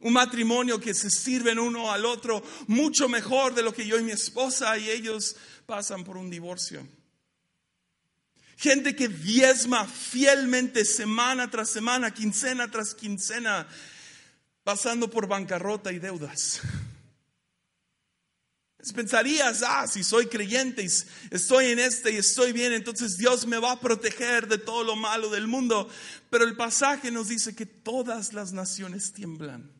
Un 0.00 0.14
matrimonio 0.14 0.80
que 0.80 0.94
se 0.94 1.10
sirven 1.10 1.58
uno 1.58 1.92
al 1.92 2.06
otro 2.06 2.42
mucho 2.66 3.08
mejor 3.08 3.54
de 3.54 3.62
lo 3.62 3.72
que 3.72 3.86
yo 3.86 3.98
y 3.98 4.02
mi 4.02 4.12
esposa 4.12 4.76
y 4.78 4.90
ellos 4.90 5.36
pasan 5.66 6.04
por 6.04 6.16
un 6.16 6.30
divorcio. 6.30 6.86
Gente 8.56 8.94
que 8.94 9.08
diezma 9.08 9.86
fielmente 9.86 10.84
semana 10.84 11.50
tras 11.50 11.70
semana, 11.70 12.12
quincena 12.12 12.70
tras 12.70 12.94
quincena 12.94 13.66
pasando 14.64 15.10
por 15.10 15.26
bancarrota 15.26 15.92
y 15.92 15.98
deudas. 15.98 16.60
Pensarías, 18.94 19.62
ah, 19.66 19.86
si 19.86 20.02
soy 20.02 20.26
creyente 20.26 20.86
estoy 21.30 21.66
en 21.66 21.78
este 21.78 22.12
y 22.12 22.16
estoy 22.16 22.52
bien, 22.52 22.72
entonces 22.72 23.18
Dios 23.18 23.46
me 23.46 23.58
va 23.58 23.72
a 23.72 23.80
proteger 23.80 24.48
de 24.48 24.58
todo 24.58 24.84
lo 24.84 24.96
malo 24.96 25.28
del 25.28 25.46
mundo. 25.46 25.88
Pero 26.30 26.44
el 26.44 26.56
pasaje 26.56 27.10
nos 27.10 27.28
dice 27.28 27.54
que 27.54 27.66
todas 27.66 28.32
las 28.32 28.52
naciones 28.52 29.12
tiemblan, 29.12 29.70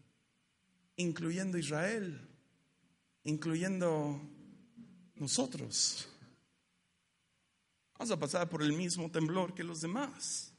incluyendo 1.00 1.58
Israel, 1.58 2.20
incluyendo 3.24 4.20
nosotros. 5.16 6.08
Vamos 7.98 8.10
a 8.10 8.18
pasar 8.18 8.48
por 8.48 8.62
el 8.62 8.72
mismo 8.72 9.10
temblor 9.10 9.54
que 9.54 9.64
los 9.64 9.80
demás. 9.80 10.52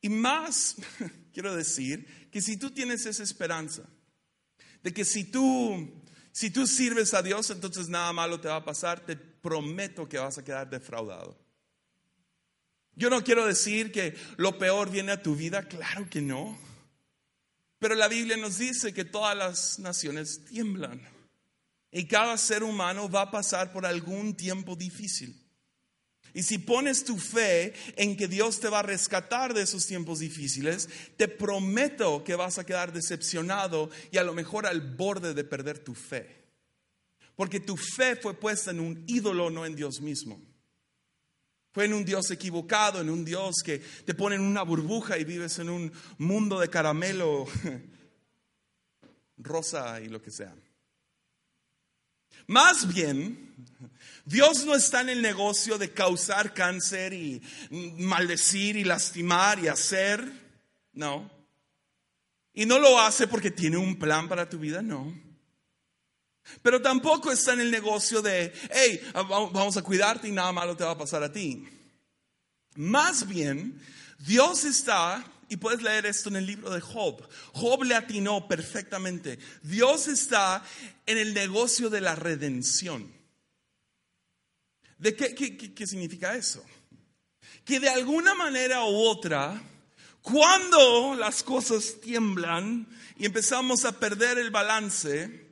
Y 0.00 0.08
más, 0.08 0.76
quiero 1.32 1.54
decir, 1.54 2.28
que 2.30 2.40
si 2.40 2.56
tú 2.56 2.70
tienes 2.70 3.06
esa 3.06 3.22
esperanza, 3.22 3.82
de 4.82 4.92
que 4.92 5.04
si 5.04 5.24
tú, 5.24 6.02
si 6.30 6.50
tú 6.50 6.66
sirves 6.66 7.14
a 7.14 7.22
Dios, 7.22 7.50
entonces 7.50 7.88
nada 7.88 8.12
malo 8.12 8.40
te 8.40 8.48
va 8.48 8.56
a 8.56 8.64
pasar, 8.64 9.04
te 9.04 9.16
prometo 9.16 10.08
que 10.08 10.18
vas 10.18 10.38
a 10.38 10.44
quedar 10.44 10.70
defraudado. 10.70 11.36
Yo 12.94 13.10
no 13.10 13.22
quiero 13.22 13.46
decir 13.46 13.92
que 13.92 14.16
lo 14.36 14.58
peor 14.58 14.90
viene 14.90 15.12
a 15.12 15.22
tu 15.22 15.34
vida, 15.34 15.62
claro 15.68 16.08
que 16.08 16.20
no. 16.20 16.58
Pero 17.78 17.94
la 17.94 18.08
Biblia 18.08 18.36
nos 18.36 18.58
dice 18.58 18.92
que 18.92 19.04
todas 19.04 19.36
las 19.36 19.78
naciones 19.78 20.44
tiemblan 20.44 21.00
y 21.90 22.06
cada 22.06 22.36
ser 22.36 22.62
humano 22.62 23.08
va 23.08 23.22
a 23.22 23.30
pasar 23.30 23.72
por 23.72 23.86
algún 23.86 24.34
tiempo 24.34 24.76
difícil. 24.76 25.44
Y 26.34 26.42
si 26.42 26.58
pones 26.58 27.04
tu 27.04 27.16
fe 27.18 27.72
en 27.96 28.16
que 28.16 28.28
Dios 28.28 28.60
te 28.60 28.68
va 28.68 28.80
a 28.80 28.82
rescatar 28.82 29.54
de 29.54 29.62
esos 29.62 29.86
tiempos 29.86 30.18
difíciles, 30.18 30.88
te 31.16 31.26
prometo 31.26 32.22
que 32.22 32.34
vas 32.34 32.58
a 32.58 32.66
quedar 32.66 32.92
decepcionado 32.92 33.90
y 34.10 34.18
a 34.18 34.24
lo 34.24 34.34
mejor 34.34 34.66
al 34.66 34.94
borde 34.94 35.32
de 35.32 35.44
perder 35.44 35.78
tu 35.78 35.94
fe. 35.94 36.44
Porque 37.34 37.60
tu 37.60 37.76
fe 37.76 38.16
fue 38.16 38.34
puesta 38.34 38.72
en 38.72 38.80
un 38.80 39.04
ídolo, 39.06 39.48
no 39.48 39.64
en 39.64 39.74
Dios 39.74 40.00
mismo. 40.00 40.40
Fue 41.78 41.84
en 41.84 41.94
un 41.94 42.04
Dios 42.04 42.28
equivocado, 42.32 43.00
en 43.00 43.08
un 43.08 43.24
Dios 43.24 43.62
que 43.64 43.78
te 43.78 44.12
pone 44.12 44.34
en 44.34 44.42
una 44.42 44.62
burbuja 44.62 45.16
y 45.16 45.22
vives 45.22 45.60
en 45.60 45.70
un 45.70 45.92
mundo 46.18 46.58
de 46.58 46.68
caramelo 46.68 47.46
rosa 49.36 50.00
y 50.00 50.08
lo 50.08 50.20
que 50.20 50.32
sea. 50.32 50.52
Más 52.48 52.92
bien, 52.92 53.54
Dios 54.24 54.66
no 54.66 54.74
está 54.74 55.02
en 55.02 55.10
el 55.10 55.22
negocio 55.22 55.78
de 55.78 55.92
causar 55.92 56.52
cáncer 56.52 57.12
y 57.12 57.40
maldecir 57.70 58.74
y 58.74 58.82
lastimar 58.82 59.60
y 59.60 59.68
hacer. 59.68 60.28
No. 60.94 61.30
Y 62.54 62.66
no 62.66 62.80
lo 62.80 62.98
hace 62.98 63.28
porque 63.28 63.52
tiene 63.52 63.76
un 63.76 64.00
plan 64.00 64.28
para 64.28 64.48
tu 64.48 64.58
vida, 64.58 64.82
no. 64.82 65.14
Pero 66.62 66.82
tampoco 66.82 67.30
está 67.30 67.52
en 67.52 67.60
el 67.60 67.70
negocio 67.70 68.22
de, 68.22 68.52
hey, 68.70 69.00
vamos 69.14 69.76
a 69.76 69.82
cuidarte 69.82 70.28
y 70.28 70.32
nada 70.32 70.52
malo 70.52 70.76
te 70.76 70.84
va 70.84 70.92
a 70.92 70.98
pasar 70.98 71.22
a 71.22 71.32
ti. 71.32 71.66
Más 72.74 73.26
bien, 73.26 73.80
Dios 74.18 74.64
está, 74.64 75.24
y 75.48 75.56
puedes 75.56 75.82
leer 75.82 76.06
esto 76.06 76.28
en 76.28 76.36
el 76.36 76.46
libro 76.46 76.70
de 76.70 76.80
Job, 76.80 77.28
Job 77.52 77.84
le 77.84 77.94
atinó 77.94 78.46
perfectamente, 78.46 79.38
Dios 79.62 80.08
está 80.08 80.62
en 81.06 81.18
el 81.18 81.34
negocio 81.34 81.90
de 81.90 82.00
la 82.00 82.14
redención. 82.14 83.12
¿De 84.98 85.14
qué, 85.14 85.34
qué, 85.34 85.86
significa 85.86 86.34
eso? 86.34 86.64
Que 87.64 87.78
de 87.78 87.88
alguna 87.88 88.34
manera 88.34 88.84
u 88.84 88.96
otra, 88.96 89.62
cuando 90.22 91.14
las 91.14 91.44
cosas 91.44 92.00
tiemblan 92.02 92.86
y 93.16 93.26
empezamos 93.26 93.84
a 93.84 93.98
perder 93.98 94.38
el 94.38 94.50
balance, 94.50 95.47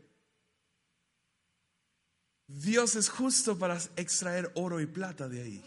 Dios 2.48 2.94
es 2.94 3.08
justo 3.08 3.58
para 3.58 3.78
extraer 3.96 4.52
oro 4.54 4.80
y 4.80 4.86
plata 4.86 5.28
de 5.28 5.42
ahí, 5.42 5.64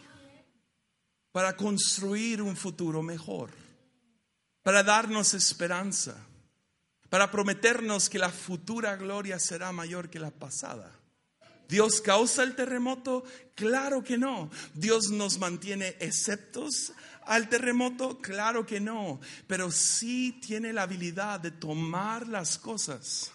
para 1.30 1.56
construir 1.56 2.40
un 2.40 2.56
futuro 2.56 3.02
mejor, 3.02 3.50
para 4.62 4.82
darnos 4.82 5.34
esperanza, 5.34 6.16
para 7.10 7.30
prometernos 7.30 8.08
que 8.08 8.18
la 8.18 8.30
futura 8.30 8.96
gloria 8.96 9.38
será 9.38 9.72
mayor 9.72 10.08
que 10.08 10.18
la 10.18 10.30
pasada. 10.30 10.90
¿Dios 11.68 12.00
causa 12.00 12.42
el 12.42 12.56
terremoto? 12.56 13.24
Claro 13.54 14.02
que 14.02 14.18
no. 14.18 14.50
¿Dios 14.74 15.10
nos 15.10 15.38
mantiene 15.38 15.96
exceptos 16.00 16.92
al 17.26 17.48
terremoto? 17.48 18.18
Claro 18.18 18.66
que 18.66 18.80
no. 18.80 19.20
Pero 19.46 19.70
sí 19.70 20.40
tiene 20.44 20.72
la 20.72 20.82
habilidad 20.82 21.38
de 21.38 21.52
tomar 21.52 22.26
las 22.26 22.58
cosas 22.58 23.30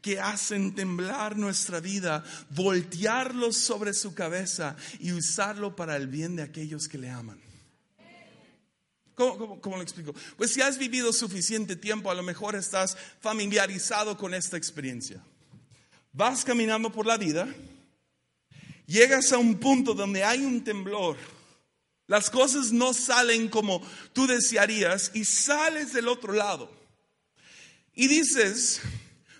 que 0.00 0.20
hacen 0.20 0.74
temblar 0.74 1.36
nuestra 1.36 1.80
vida, 1.80 2.24
voltearlos 2.50 3.56
sobre 3.56 3.92
su 3.94 4.14
cabeza 4.14 4.76
y 5.00 5.12
usarlo 5.12 5.74
para 5.74 5.96
el 5.96 6.06
bien 6.06 6.36
de 6.36 6.42
aquellos 6.42 6.88
que 6.88 6.98
le 6.98 7.10
aman. 7.10 7.40
¿Cómo, 9.14 9.60
cómo, 9.60 9.76
lo 9.76 9.82
explico? 9.82 10.14
Pues 10.36 10.52
si 10.52 10.60
has 10.60 10.78
vivido 10.78 11.12
suficiente 11.12 11.74
tiempo, 11.74 12.10
a 12.10 12.14
lo 12.14 12.22
mejor 12.22 12.54
estás 12.54 12.96
familiarizado 13.20 14.16
con 14.16 14.32
esta 14.32 14.56
experiencia. 14.56 15.20
Vas 16.12 16.44
caminando 16.44 16.92
por 16.92 17.04
la 17.04 17.16
vida, 17.16 17.48
llegas 18.86 19.32
a 19.32 19.38
un 19.38 19.58
punto 19.58 19.92
donde 19.94 20.22
hay 20.22 20.44
un 20.44 20.62
temblor, 20.62 21.16
las 22.08 22.30
cosas 22.30 22.72
no 22.72 22.94
salen 22.94 23.48
como 23.48 23.82
tú 24.14 24.26
desearías 24.26 25.10
y 25.14 25.24
sales 25.24 25.92
del 25.92 26.08
otro 26.08 26.32
lado. 26.32 26.72
Y 27.94 28.08
dices, 28.08 28.80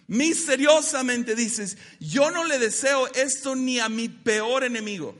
misteriosamente 0.09 1.37
dices, 1.37 1.77
yo 2.01 2.31
no 2.31 2.45
le 2.45 2.59
deseo 2.59 3.07
esto 3.15 3.55
ni 3.55 3.79
a 3.79 3.89
mi 3.89 4.09
peor 4.09 4.65
enemigo. 4.65 5.15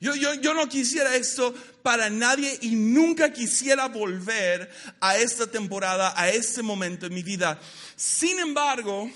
Yo, 0.00 0.14
yo, 0.14 0.32
yo, 0.34 0.54
no 0.54 0.68
quisiera 0.68 1.16
esto 1.16 1.52
para 1.82 2.08
nadie 2.08 2.56
y 2.62 2.76
nunca 2.76 3.32
quisiera 3.32 3.88
volver 3.88 4.70
a 5.00 5.18
esta 5.18 5.48
temporada, 5.48 6.14
a 6.16 6.30
este 6.30 6.62
momento 6.62 7.06
en 7.06 7.14
mi 7.14 7.24
vida. 7.24 7.60
Sin 7.96 8.38
embargo, 8.38 9.10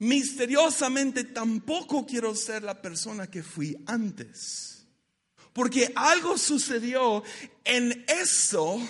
misteriosamente 0.00 1.22
tampoco 1.22 2.04
quiero 2.04 2.34
ser 2.34 2.64
la 2.64 2.82
persona 2.82 3.28
que 3.28 3.44
fui 3.44 3.76
antes. 3.86 4.84
Porque 5.52 5.92
algo 5.94 6.36
sucedió 6.36 7.22
en 7.64 8.04
eso 8.08 8.80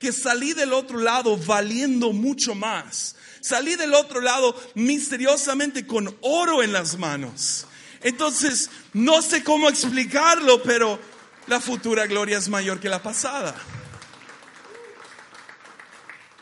que 0.00 0.12
salí 0.12 0.54
del 0.54 0.72
otro 0.72 0.98
lado 0.98 1.36
valiendo 1.36 2.12
mucho 2.12 2.54
más. 2.54 3.14
Salí 3.40 3.76
del 3.76 3.94
otro 3.94 4.20
lado 4.20 4.58
misteriosamente 4.74 5.86
con 5.86 6.16
oro 6.22 6.62
en 6.62 6.72
las 6.72 6.98
manos. 6.98 7.66
Entonces, 8.00 8.70
no 8.94 9.20
sé 9.20 9.44
cómo 9.44 9.68
explicarlo, 9.68 10.62
pero 10.62 10.98
la 11.46 11.60
futura 11.60 12.06
gloria 12.06 12.38
es 12.38 12.48
mayor 12.48 12.80
que 12.80 12.88
la 12.88 13.02
pasada. 13.02 13.54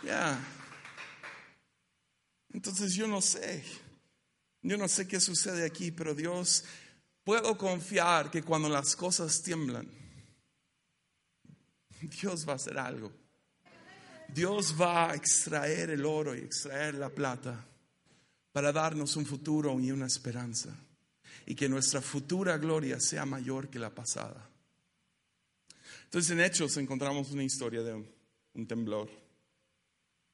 Ya. 0.04 0.38
Entonces 2.50 2.94
yo 2.94 3.08
no 3.08 3.20
sé. 3.20 3.64
Yo 4.62 4.76
no 4.76 4.86
sé 4.86 5.08
qué 5.08 5.20
sucede 5.20 5.66
aquí, 5.66 5.90
pero 5.90 6.14
Dios, 6.14 6.64
puedo 7.24 7.58
confiar 7.58 8.30
que 8.30 8.42
cuando 8.42 8.68
las 8.68 8.94
cosas 8.94 9.42
tiemblan, 9.42 9.90
Dios 12.00 12.48
va 12.48 12.52
a 12.52 12.56
hacer 12.56 12.78
algo. 12.78 13.27
Dios 14.28 14.75
va 14.78 15.11
a 15.11 15.14
extraer 15.14 15.90
el 15.90 16.04
oro 16.04 16.35
y 16.35 16.38
extraer 16.38 16.94
la 16.94 17.08
plata 17.08 17.64
para 18.52 18.73
darnos 18.73 19.16
un 19.16 19.26
futuro 19.26 19.78
y 19.80 19.90
una 19.90 20.06
esperanza. 20.06 20.75
y 21.47 21.54
que 21.54 21.66
nuestra 21.66 22.02
futura 22.02 22.58
gloria 22.58 23.00
sea 23.00 23.25
mayor 23.25 23.70
que 23.70 23.78
la 23.78 23.88
pasada. 23.88 24.50
Entonces 26.04 26.30
en 26.30 26.40
Hechos 26.40 26.76
encontramos 26.76 27.30
una 27.30 27.42
historia 27.42 27.82
de 27.82 27.94
un 28.52 28.66
temblor. 28.66 29.08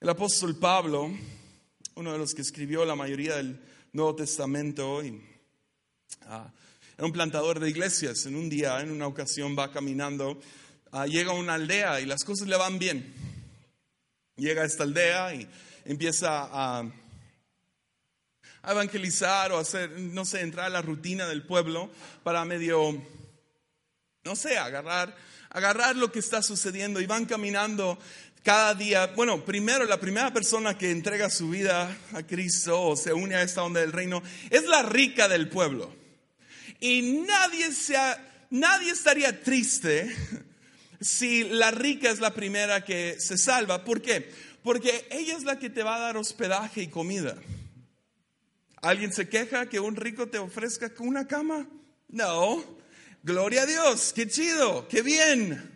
El 0.00 0.08
apóstol 0.08 0.56
Pablo, 0.56 1.16
uno 1.94 2.12
de 2.12 2.18
los 2.18 2.34
que 2.34 2.42
escribió 2.42 2.84
la 2.84 2.96
mayoría 2.96 3.36
del 3.36 3.60
Nuevo 3.92 4.16
Testamento, 4.16 5.04
y, 5.04 5.22
ah, 6.22 6.52
era 6.96 7.06
un 7.06 7.12
plantador 7.12 7.60
de 7.60 7.70
iglesias. 7.70 8.26
En 8.26 8.34
un 8.34 8.50
día, 8.50 8.80
en 8.80 8.90
una 8.90 9.06
ocasión, 9.06 9.56
va 9.56 9.70
caminando, 9.70 10.40
ah, 10.90 11.06
llega 11.06 11.30
a 11.30 11.34
una 11.34 11.54
aldea 11.54 12.00
y 12.00 12.06
las 12.06 12.24
cosas 12.24 12.48
le 12.48 12.56
van 12.56 12.78
bien. 12.78 13.14
Llega 14.36 14.62
a 14.62 14.66
esta 14.66 14.82
aldea 14.82 15.34
y 15.34 15.48
empieza 15.84 16.48
a, 16.50 16.84
evangelizar 18.66 19.52
o 19.52 19.58
hacer, 19.58 19.90
no 19.90 20.24
sé, 20.24 20.40
entrar 20.40 20.66
a 20.66 20.70
la 20.70 20.82
rutina 20.82 21.28
del 21.28 21.42
pueblo 21.42 21.90
para 22.22 22.44
medio, 22.44 23.00
no 24.24 24.34
sé, 24.36 24.56
agarrar, 24.58 25.14
agarrar 25.50 25.96
lo 25.96 26.10
que 26.10 26.18
está 26.18 26.42
sucediendo 26.42 27.00
y 27.00 27.06
van 27.06 27.26
caminando 27.26 27.98
cada 28.42 28.74
día, 28.74 29.06
bueno, 29.08 29.44
primero 29.44 29.84
la 29.84 30.00
primera 30.00 30.32
persona 30.32 30.76
que 30.76 30.90
entrega 30.90 31.30
su 31.30 31.50
vida 31.50 31.96
a 32.12 32.22
Cristo 32.22 32.80
o 32.80 32.96
se 32.96 33.12
une 33.12 33.36
a 33.36 33.42
esta 33.42 33.62
onda 33.62 33.80
del 33.80 33.92
reino 33.92 34.22
es 34.50 34.64
la 34.64 34.82
rica 34.82 35.28
del 35.28 35.48
pueblo. 35.48 35.94
Y 36.80 37.22
nadie, 37.26 37.72
se 37.72 37.96
nadie 38.50 38.90
estaría 38.90 39.42
triste 39.42 40.14
si 41.04 41.44
la 41.44 41.70
rica 41.70 42.10
es 42.10 42.18
la 42.18 42.32
primera 42.32 42.82
que 42.82 43.16
se 43.20 43.36
salva. 43.36 43.84
¿Por 43.84 44.00
qué? 44.00 44.32
Porque 44.62 45.06
ella 45.10 45.36
es 45.36 45.44
la 45.44 45.58
que 45.58 45.68
te 45.68 45.82
va 45.82 45.96
a 45.96 46.00
dar 46.00 46.16
hospedaje 46.16 46.82
y 46.82 46.88
comida. 46.88 47.36
¿Alguien 48.80 49.12
se 49.12 49.28
queja 49.28 49.68
que 49.68 49.80
un 49.80 49.96
rico 49.96 50.28
te 50.28 50.38
ofrezca 50.38 50.90
una 51.00 51.28
cama? 51.28 51.68
No. 52.08 52.64
Gloria 53.22 53.62
a 53.62 53.66
Dios, 53.66 54.12
qué 54.14 54.26
chido, 54.26 54.88
qué 54.88 55.02
bien. 55.02 55.70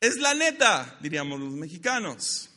Es 0.00 0.16
la 0.18 0.34
neta, 0.34 0.98
diríamos 1.00 1.40
los 1.40 1.52
mexicanos. 1.52 2.50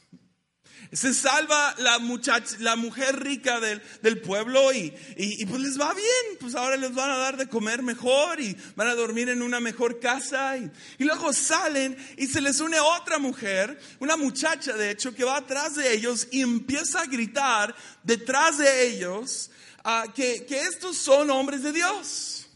Se 0.91 1.13
salva 1.13 1.75
la, 1.77 1.99
muchacha, 1.99 2.55
la 2.59 2.75
mujer 2.75 3.19
rica 3.19 3.59
del, 3.59 4.21
pueblo 4.21 4.73
y, 4.73 4.91
y, 5.17 5.45
pues 5.45 5.61
les 5.61 5.79
va 5.79 5.93
bien. 5.93 6.37
Pues 6.39 6.55
ahora 6.55 6.77
les 6.77 6.95
van 6.95 7.11
a 7.11 7.17
dar 7.17 7.37
de 7.37 7.47
comer 7.47 7.83
mejor 7.83 8.39
y 8.39 8.57
van 8.75 8.87
a 8.87 8.95
dormir 8.95 9.29
en 9.29 9.43
una 9.43 9.59
mejor 9.59 9.99
casa. 9.99 10.57
Y, 10.57 10.71
luego 10.97 11.31
salen 11.31 11.95
y 12.17 12.25
se 12.25 12.41
les 12.41 12.59
une 12.59 12.79
otra 12.79 13.19
mujer, 13.19 13.79
una 13.99 14.17
muchacha 14.17 14.73
de 14.73 14.89
hecho, 14.89 15.13
que 15.13 15.23
va 15.23 15.37
atrás 15.37 15.75
de 15.75 15.93
ellos 15.93 16.27
y 16.31 16.41
empieza 16.41 17.01
a 17.01 17.05
gritar 17.05 17.75
detrás 18.01 18.57
de 18.57 18.87
ellos 18.87 19.51
ah, 19.83 20.05
que, 20.15 20.45
que 20.47 20.59
estos 20.61 20.97
son 20.97 21.29
hombres 21.29 21.61
de 21.61 21.71
Dios. 21.71 22.47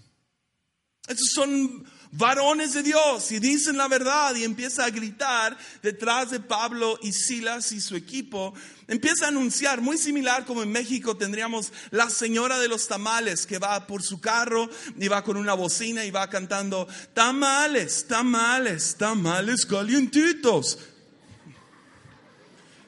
Estos 1.07 1.29
son 1.33 1.85
varones 2.15 2.73
de 2.73 2.83
Dios 2.83 3.31
y 3.31 3.39
dicen 3.39 3.75
la 3.75 3.87
verdad 3.87 4.35
y 4.35 4.43
empieza 4.43 4.85
a 4.85 4.89
gritar 4.91 5.57
detrás 5.81 6.29
de 6.29 6.39
Pablo 6.39 6.99
y 7.01 7.11
Silas 7.11 7.71
y 7.71 7.81
su 7.81 7.95
equipo. 7.95 8.53
Empieza 8.87 9.25
a 9.25 9.29
anunciar, 9.29 9.81
muy 9.81 9.97
similar 9.97 10.45
como 10.45 10.61
en 10.61 10.71
México 10.71 11.17
tendríamos 11.17 11.71
la 11.89 12.09
señora 12.09 12.59
de 12.59 12.67
los 12.67 12.87
tamales 12.87 13.47
que 13.47 13.57
va 13.57 13.87
por 13.87 14.03
su 14.03 14.21
carro 14.21 14.69
y 14.97 15.07
va 15.07 15.23
con 15.23 15.37
una 15.37 15.55
bocina 15.55 16.05
y 16.05 16.11
va 16.11 16.29
cantando 16.29 16.87
tamales, 17.13 18.07
tamales, 18.07 18.95
tamales 18.95 19.65
calientitos. 19.65 20.77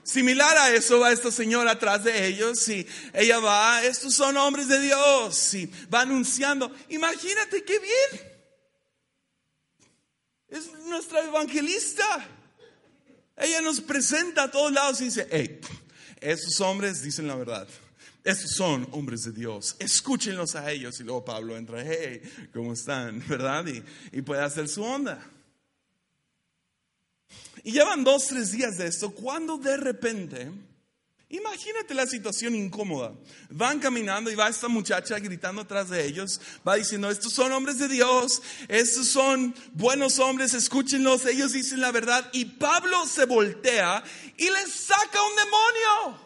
Similar 0.04 0.56
a 0.56 0.76
eso 0.76 1.00
va 1.00 1.12
esta 1.12 1.32
señora 1.32 1.72
atrás 1.72 2.04
de 2.04 2.28
ellos 2.28 2.68
y 2.68 2.86
ella 3.12 3.40
va, 3.40 3.84
estos 3.84 4.14
son 4.14 4.38
hombres 4.38 4.68
de 4.68 4.80
Dios 4.80 5.54
y 5.56 5.66
va 5.92 6.02
anunciando. 6.02 6.72
Imagínate 6.90 7.64
qué 7.64 7.80
bien. 7.80 8.35
Es 10.56 10.72
nuestra 10.88 11.22
evangelista. 11.26 12.26
Ella 13.36 13.60
nos 13.60 13.82
presenta 13.82 14.44
a 14.44 14.52
todos 14.52 14.72
lados 14.72 15.02
y 15.02 15.06
dice, 15.06 15.28
hey, 15.30 15.60
esos 16.22 16.62
hombres 16.62 17.02
dicen 17.02 17.28
la 17.28 17.36
verdad. 17.36 17.68
Estos 18.24 18.52
son 18.52 18.88
hombres 18.92 19.24
de 19.24 19.34
Dios. 19.34 19.76
Escúchenlos 19.80 20.56
a 20.56 20.72
ellos. 20.72 20.98
Y 21.02 21.04
luego 21.04 21.26
Pablo 21.26 21.58
entra, 21.58 21.84
hey, 21.84 22.22
¿cómo 22.54 22.72
están? 22.72 23.22
¿Verdad? 23.28 23.68
Y, 23.68 23.84
y 24.18 24.22
puede 24.22 24.44
hacer 24.44 24.70
su 24.70 24.82
onda. 24.82 25.30
Y 27.66 27.74
llevan 27.74 28.06
dos, 28.06 28.28
tres 28.28 28.54
días 28.54 28.78
de 28.78 28.88
esto, 28.88 29.12
cuando 29.12 29.58
de 29.58 29.76
repente 29.76 30.52
Imagínate 31.30 31.96
la 31.96 32.06
situación 32.06 32.54
incómoda. 32.56 33.14
Van 33.50 33.80
caminando 33.80 34.30
y 34.30 34.36
va 34.36 34.48
esta 34.48 34.68
muchacha 34.68 35.18
gritando 35.18 35.64
atrás 35.64 35.90
de 35.90 36.06
ellos, 36.06 36.40
va 36.68 36.76
diciendo, 36.76 37.10
estos 37.10 37.34
son 37.34 37.52
hombres 37.52 37.80
de 37.80 37.88
Dios, 37.88 38.44
estos 38.68 39.08
son 39.08 39.56
buenos 39.74 40.20
hombres, 40.20 40.54
escúchenlos, 40.54 41.26
ellos 41.26 41.54
dicen 41.54 41.82
la 41.82 41.92
verdad. 41.92 42.30
Y 42.32 42.46
Pablo 42.46 43.08
se 43.08 43.26
voltea 43.26 44.04
y 44.38 44.50
les 44.50 44.72
saca 44.72 45.22
un 45.24 45.36
demonio. 45.36 46.26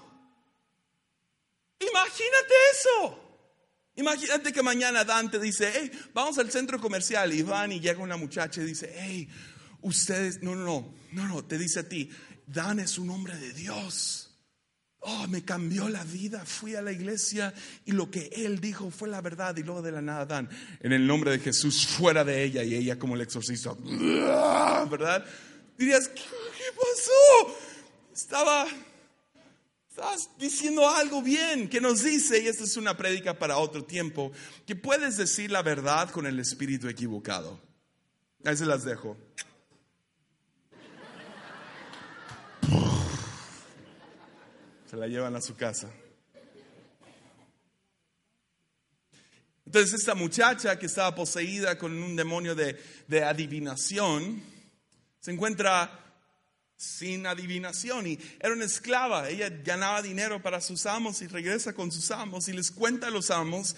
Imagínate 1.80 2.54
eso. 2.74 3.26
Imagínate 3.96 4.52
que 4.52 4.62
mañana 4.62 5.06
Dante 5.06 5.40
dice, 5.40 5.72
hey, 5.74 5.92
vamos 6.14 6.38
al 6.38 6.52
centro 6.52 6.80
comercial 6.80 7.34
y 7.34 7.42
van 7.42 7.72
y 7.72 7.80
llega 7.80 8.02
una 8.02 8.18
muchacha 8.18 8.62
y 8.62 8.66
dice, 8.66 8.94
hey, 8.98 9.30
ustedes, 9.82 10.42
no, 10.42 10.56
no, 10.56 10.66
no, 10.66 10.94
no, 11.12 11.28
no, 11.28 11.46
te 11.46 11.58
dice 11.58 11.82
a 11.82 11.88
ti, 11.88 12.10
Dan 12.48 12.80
es 12.80 12.98
un 12.98 13.10
hombre 13.12 13.38
de 13.38 13.54
Dios. 13.54 14.29
Oh, 15.02 15.28
me 15.28 15.44
cambió 15.44 15.88
la 15.88 16.04
vida. 16.04 16.44
Fui 16.46 16.76
a 16.76 16.82
la 16.82 16.92
iglesia 16.92 17.54
y 17.86 17.94
lo 17.94 18.12
que 18.12 18.30
él 18.36 18.60
dijo 18.60 18.92
fue 18.92 19.08
la 19.08 19.22
verdad. 19.22 19.56
Y 19.58 19.64
luego 19.64 19.82
de 19.82 19.92
la 19.92 20.02
nada 20.02 20.26
dan 20.26 20.50
en 20.82 20.92
el 20.92 21.08
nombre 21.08 21.32
de 21.32 21.40
Jesús 21.40 21.88
fuera 21.88 22.24
de 22.24 22.44
ella 22.44 22.64
y 22.64 22.76
ella 22.76 23.00
como 23.00 23.16
el 23.16 23.22
exorcista. 23.22 23.74
¿Verdad? 24.90 25.26
Dirías, 25.78 26.10
¿qué, 26.10 26.22
pasó? 26.76 27.58
Estaba, 28.14 28.68
estabas 29.90 30.30
diciendo 30.38 30.90
algo 30.90 31.22
bien 31.22 31.70
que 31.70 31.80
nos 31.80 32.04
dice, 32.04 32.44
y 32.44 32.48
esta 32.48 32.66
es 32.66 32.76
una 32.76 32.98
prédica 32.98 33.40
para 33.40 33.58
otro 33.58 33.86
tiempo, 33.86 34.34
que 34.68 34.76
puedes 34.76 35.16
decir 35.16 35.52
la 35.52 35.62
verdad 35.62 36.10
con 36.10 36.26
el 36.26 36.38
espíritu 36.38 36.90
equivocado. 36.90 37.62
Ahí 38.44 38.58
se 38.58 38.66
las 38.66 38.84
dejo. 38.84 39.16
Se 44.90 44.98
la 44.98 45.06
llevan 45.06 45.36
a 45.36 45.42
su 45.42 45.56
casa. 45.56 45.88
Entonces 49.64 50.00
esta 50.00 50.16
muchacha 50.16 50.80
que 50.80 50.88
estaba 50.88 51.14
poseída 51.14 51.78
con 51.78 51.92
un 52.02 52.16
demonio 52.16 52.56
de, 52.56 52.76
de, 53.08 53.24
adivinación, 53.24 54.42
se 55.20 55.30
encuentra 55.30 55.92
sin 56.76 57.28
adivinación 57.28 58.08
y 58.08 58.20
era 58.40 58.52
una 58.52 58.66
esclava. 58.66 59.30
Ella 59.30 59.50
ganaba 59.64 60.02
dinero 60.02 60.42
para 60.42 60.60
sus 60.60 60.88
amos 60.88 61.22
y 61.22 61.28
regresa 61.28 61.74
con 61.74 61.92
sus 61.92 62.10
amos 62.10 62.48
y 62.48 62.54
les 62.54 62.72
cuenta 62.72 63.08
a 63.08 63.12
los 63.12 63.30
amos, 63.30 63.76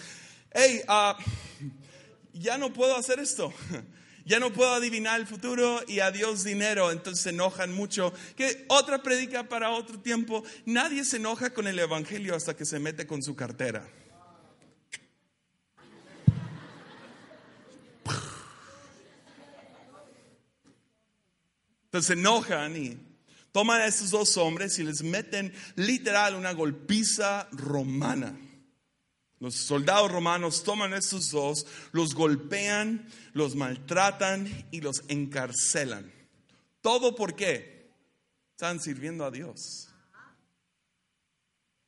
hey, 0.54 0.80
uh, 0.88 1.68
ya 2.32 2.56
no 2.56 2.72
puedo 2.72 2.96
hacer 2.96 3.18
esto. 3.18 3.52
Ya 4.24 4.38
no 4.38 4.52
puedo 4.52 4.72
adivinar 4.72 5.20
el 5.20 5.26
futuro 5.26 5.82
y 5.86 6.00
adiós 6.00 6.44
dinero, 6.44 6.90
entonces 6.90 7.22
se 7.22 7.30
enojan 7.30 7.72
mucho. 7.72 8.12
Que 8.36 8.64
otra 8.68 9.02
predica 9.02 9.48
para 9.48 9.70
otro 9.70 9.98
tiempo, 10.00 10.44
nadie 10.64 11.04
se 11.04 11.16
enoja 11.16 11.50
con 11.50 11.66
el 11.66 11.78
Evangelio 11.78 12.34
hasta 12.34 12.56
que 12.56 12.64
se 12.64 12.78
mete 12.78 13.06
con 13.06 13.22
su 13.22 13.34
cartera. 13.34 13.88
Entonces 21.84 22.06
se 22.06 22.12
enojan 22.14 22.76
y 22.76 22.98
toman 23.52 23.82
a 23.82 23.86
esos 23.86 24.10
dos 24.10 24.38
hombres 24.38 24.78
y 24.78 24.82
les 24.82 25.02
meten 25.02 25.52
literal 25.76 26.34
una 26.34 26.52
golpiza 26.52 27.48
romana. 27.52 28.34
Los 29.42 29.56
soldados 29.56 30.08
romanos 30.12 30.62
toman 30.62 30.94
estos 30.94 31.32
dos, 31.32 31.66
los 31.90 32.14
golpean, 32.14 33.08
los 33.32 33.56
maltratan 33.56 34.68
y 34.70 34.80
los 34.80 35.02
encarcelan. 35.08 36.12
¿Todo 36.80 37.16
por 37.16 37.34
qué? 37.34 37.90
Están 38.52 38.80
sirviendo 38.80 39.24
a 39.24 39.32
Dios. 39.32 39.88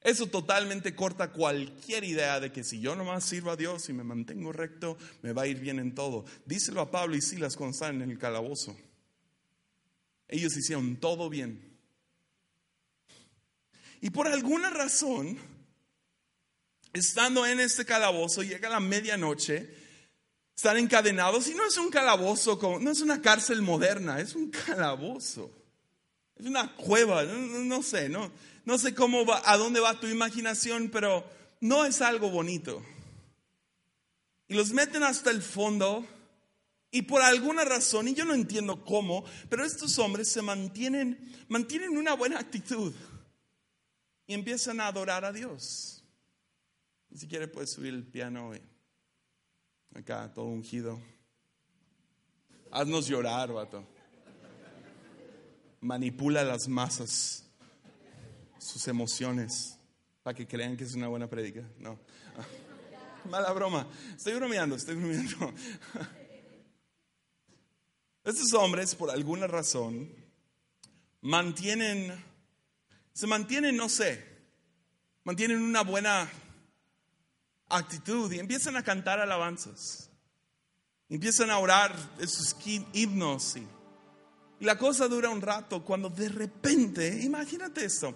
Eso 0.01 0.27
totalmente 0.27 0.97
corta 0.97 1.31
cualquier 1.31 2.03
idea 2.03 2.41
de 2.41 2.51
que 2.51 2.65
si 2.65 2.81
yo 2.81 2.97
nomás 2.97 3.25
sirvo 3.25 3.53
a 3.53 3.57
Dios 3.57 3.89
y 3.89 3.93
me 3.93 4.03
mantengo 4.03 4.53
recto, 4.53 4.99
me 5.23 5.33
va 5.33 5.43
a 5.43 5.47
ir 5.47 5.61
bien 5.61 5.79
en 5.79 5.95
todo. 5.95 6.25
Díselo 6.47 6.81
a 6.81 6.91
Pablo 6.91 7.15
y 7.15 7.23
Silas 7.23 7.55
cuando 7.57 7.75
están 7.75 8.03
en 8.03 8.11
el 8.11 8.19
calabozo. 8.19 8.77
Ellos 10.27 10.57
hicieron 10.57 10.97
todo 10.97 11.31
bien. 11.31 11.79
Y 14.01 14.11
por 14.11 14.27
alguna 14.27 14.71
razón, 14.71 15.39
estando 16.95 17.45
en 17.45 17.61
este 17.61 17.85
calabozo, 17.85 18.43
llega 18.43 18.71
la 18.71 18.81
medianoche, 18.81 19.69
están 20.57 20.79
encadenados 20.79 21.49
y 21.49 21.55
no 21.55 21.67
es 21.67 21.77
un 21.77 21.91
calabozo, 21.91 22.59
no 22.81 22.91
es 22.91 23.01
una 23.01 23.21
cárcel 23.21 23.61
moderna, 23.61 24.21
es 24.21 24.35
un 24.35 24.51
calabozo. 24.51 25.51
Es 26.37 26.47
una 26.47 26.75
cueva, 26.75 27.25
no, 27.25 27.83
sé, 27.83 28.09
no, 28.09 28.79
sé 28.79 28.95
cómo 28.95 29.27
va, 29.27 29.43
a 29.45 29.57
dónde 29.57 29.81
va 29.81 30.01
tu 30.01 30.07
imaginación, 30.07 30.89
pero 30.89 31.25
no 31.61 31.85
es 31.85 32.01
algo 32.01 32.31
bonito. 32.31 32.83
y 34.49 34.55
los 34.55 34.73
meten 34.73 35.03
hasta 35.03 35.31
el 35.31 35.43
fondo 35.43 36.07
y 36.91 37.03
por 37.03 37.23
alguna 37.23 37.65
razón, 37.65 38.07
y 38.07 38.15
yo 38.15 38.25
no 38.25 38.35
entiendo 38.35 38.85
cómo, 38.85 39.25
pero 39.49 39.65
estos 39.65 39.99
hombres 39.99 40.29
se 40.29 40.43
mantienen, 40.43 41.19
mantienen 41.49 41.97
una 41.97 42.15
buena 42.15 42.39
actitud 42.39 42.95
y 44.29 44.35
empiezan 44.35 44.81
a 44.81 44.87
adorar 44.87 45.25
a 45.25 45.33
Dios. 45.33 46.04
Y 47.15 47.19
si 47.19 47.29
quiere 47.29 47.47
puedes 47.47 47.71
subir 47.71 47.95
el 47.95 48.03
piano 48.03 48.51
acá 49.95 50.33
todo 50.35 50.47
ungido. 50.47 51.01
Haznos 52.73 53.07
llorar, 53.07 53.53
vato. 53.53 53.87
Manipula 55.81 56.43
las 56.43 56.67
masas, 56.67 57.45
sus 58.59 58.89
emociones, 58.89 59.79
para 60.25 60.35
que 60.35 60.49
crean 60.49 60.77
que 60.77 60.83
es 60.83 60.95
una 60.95 61.07
buena 61.07 61.31
prédica. 61.31 61.63
No. 61.79 62.01
Mala 63.31 63.53
broma. 63.53 63.87
Estoy 64.17 64.35
bromeando, 64.35 64.75
estoy 64.75 64.97
bromeando. 64.97 65.55
Estos 68.25 68.53
hombres, 68.55 68.93
por 68.97 69.13
alguna 69.13 69.47
razón, 69.47 70.13
mantienen, 71.21 72.13
se 73.13 73.29
mantienen, 73.29 73.77
no 73.77 73.89
sé, 73.89 74.21
mantienen 75.23 75.63
una 75.63 75.83
buena 75.83 76.29
actitud 77.69 78.31
y 78.33 78.39
empiezan 78.39 78.77
a 78.77 78.83
cantar 78.83 79.21
alabanzas. 79.21 80.11
Empiezan 81.09 81.51
a 81.51 81.59
orar 81.59 81.95
esos 82.19 82.57
himnos 82.93 83.57
y, 83.57 83.67
y 84.61 84.65
la 84.65 84.79
cosa 84.79 85.07
dura 85.09 85.29
un 85.29 85.43
rato 85.43 85.85
cuando 85.85 86.09
de 86.09 86.29
repente, 86.29 87.21
imagínate 87.23 87.85
esto, 87.85 88.15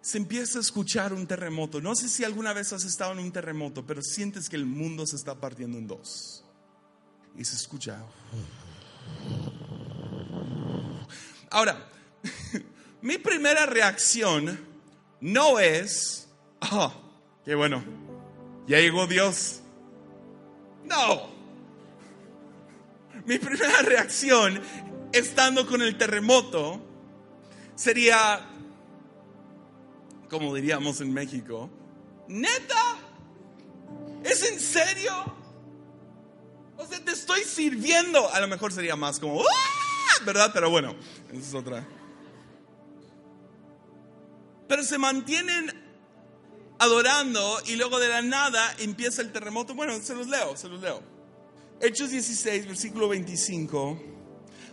se 0.00 0.18
empieza 0.18 0.58
a 0.58 0.60
escuchar 0.60 1.12
un 1.12 1.26
terremoto. 1.26 1.80
No 1.80 1.94
sé 1.94 2.08
si 2.08 2.24
alguna 2.24 2.52
vez 2.52 2.72
has 2.72 2.84
estado 2.84 3.12
en 3.12 3.20
un 3.20 3.32
terremoto, 3.32 3.86
pero 3.86 4.02
sientes 4.02 4.48
que 4.48 4.56
el 4.56 4.66
mundo 4.66 5.06
se 5.06 5.16
está 5.16 5.36
partiendo 5.36 5.78
en 5.78 5.86
dos. 5.86 6.44
Y 7.36 7.44
se 7.44 7.54
escucha. 7.54 8.04
Ahora, 11.50 11.88
mi 13.02 13.18
primera 13.18 13.64
reacción 13.66 14.58
no 15.20 15.60
es, 15.60 16.28
oh, 16.72 16.92
qué 17.44 17.54
bueno, 17.54 17.84
ya 18.66 18.78
llegó 18.78 19.06
Dios. 19.06 19.60
No. 20.84 21.30
Mi 23.24 23.38
primera 23.38 23.82
reacción, 23.82 24.60
estando 25.12 25.66
con 25.66 25.82
el 25.82 25.96
terremoto, 25.96 26.80
sería, 27.74 28.40
como 30.28 30.54
diríamos 30.54 31.00
en 31.00 31.12
México, 31.12 31.70
neta, 32.28 32.96
¿es 34.24 34.50
en 34.50 34.58
serio? 34.58 35.12
O 36.76 36.86
sea, 36.86 37.04
te 37.04 37.12
estoy 37.12 37.42
sirviendo. 37.42 38.32
A 38.32 38.40
lo 38.40 38.48
mejor 38.48 38.72
sería 38.72 38.96
más 38.96 39.20
como, 39.20 39.40
¡Ah! 39.40 40.24
¿verdad? 40.24 40.50
Pero 40.52 40.70
bueno, 40.70 40.96
esa 41.30 41.40
es 41.40 41.54
otra. 41.54 41.86
Pero 44.68 44.82
se 44.82 44.98
mantienen 44.98 45.81
adorando 46.82 47.60
y 47.66 47.76
luego 47.76 48.00
de 48.00 48.08
la 48.08 48.22
nada 48.22 48.74
empieza 48.78 49.22
el 49.22 49.30
terremoto. 49.30 49.74
Bueno, 49.74 49.94
se 50.02 50.14
los 50.16 50.26
leo, 50.26 50.56
se 50.56 50.68
los 50.68 50.80
leo. 50.80 51.00
Hechos 51.80 52.10
16, 52.10 52.66
versículo 52.66 53.08
25. 53.08 54.02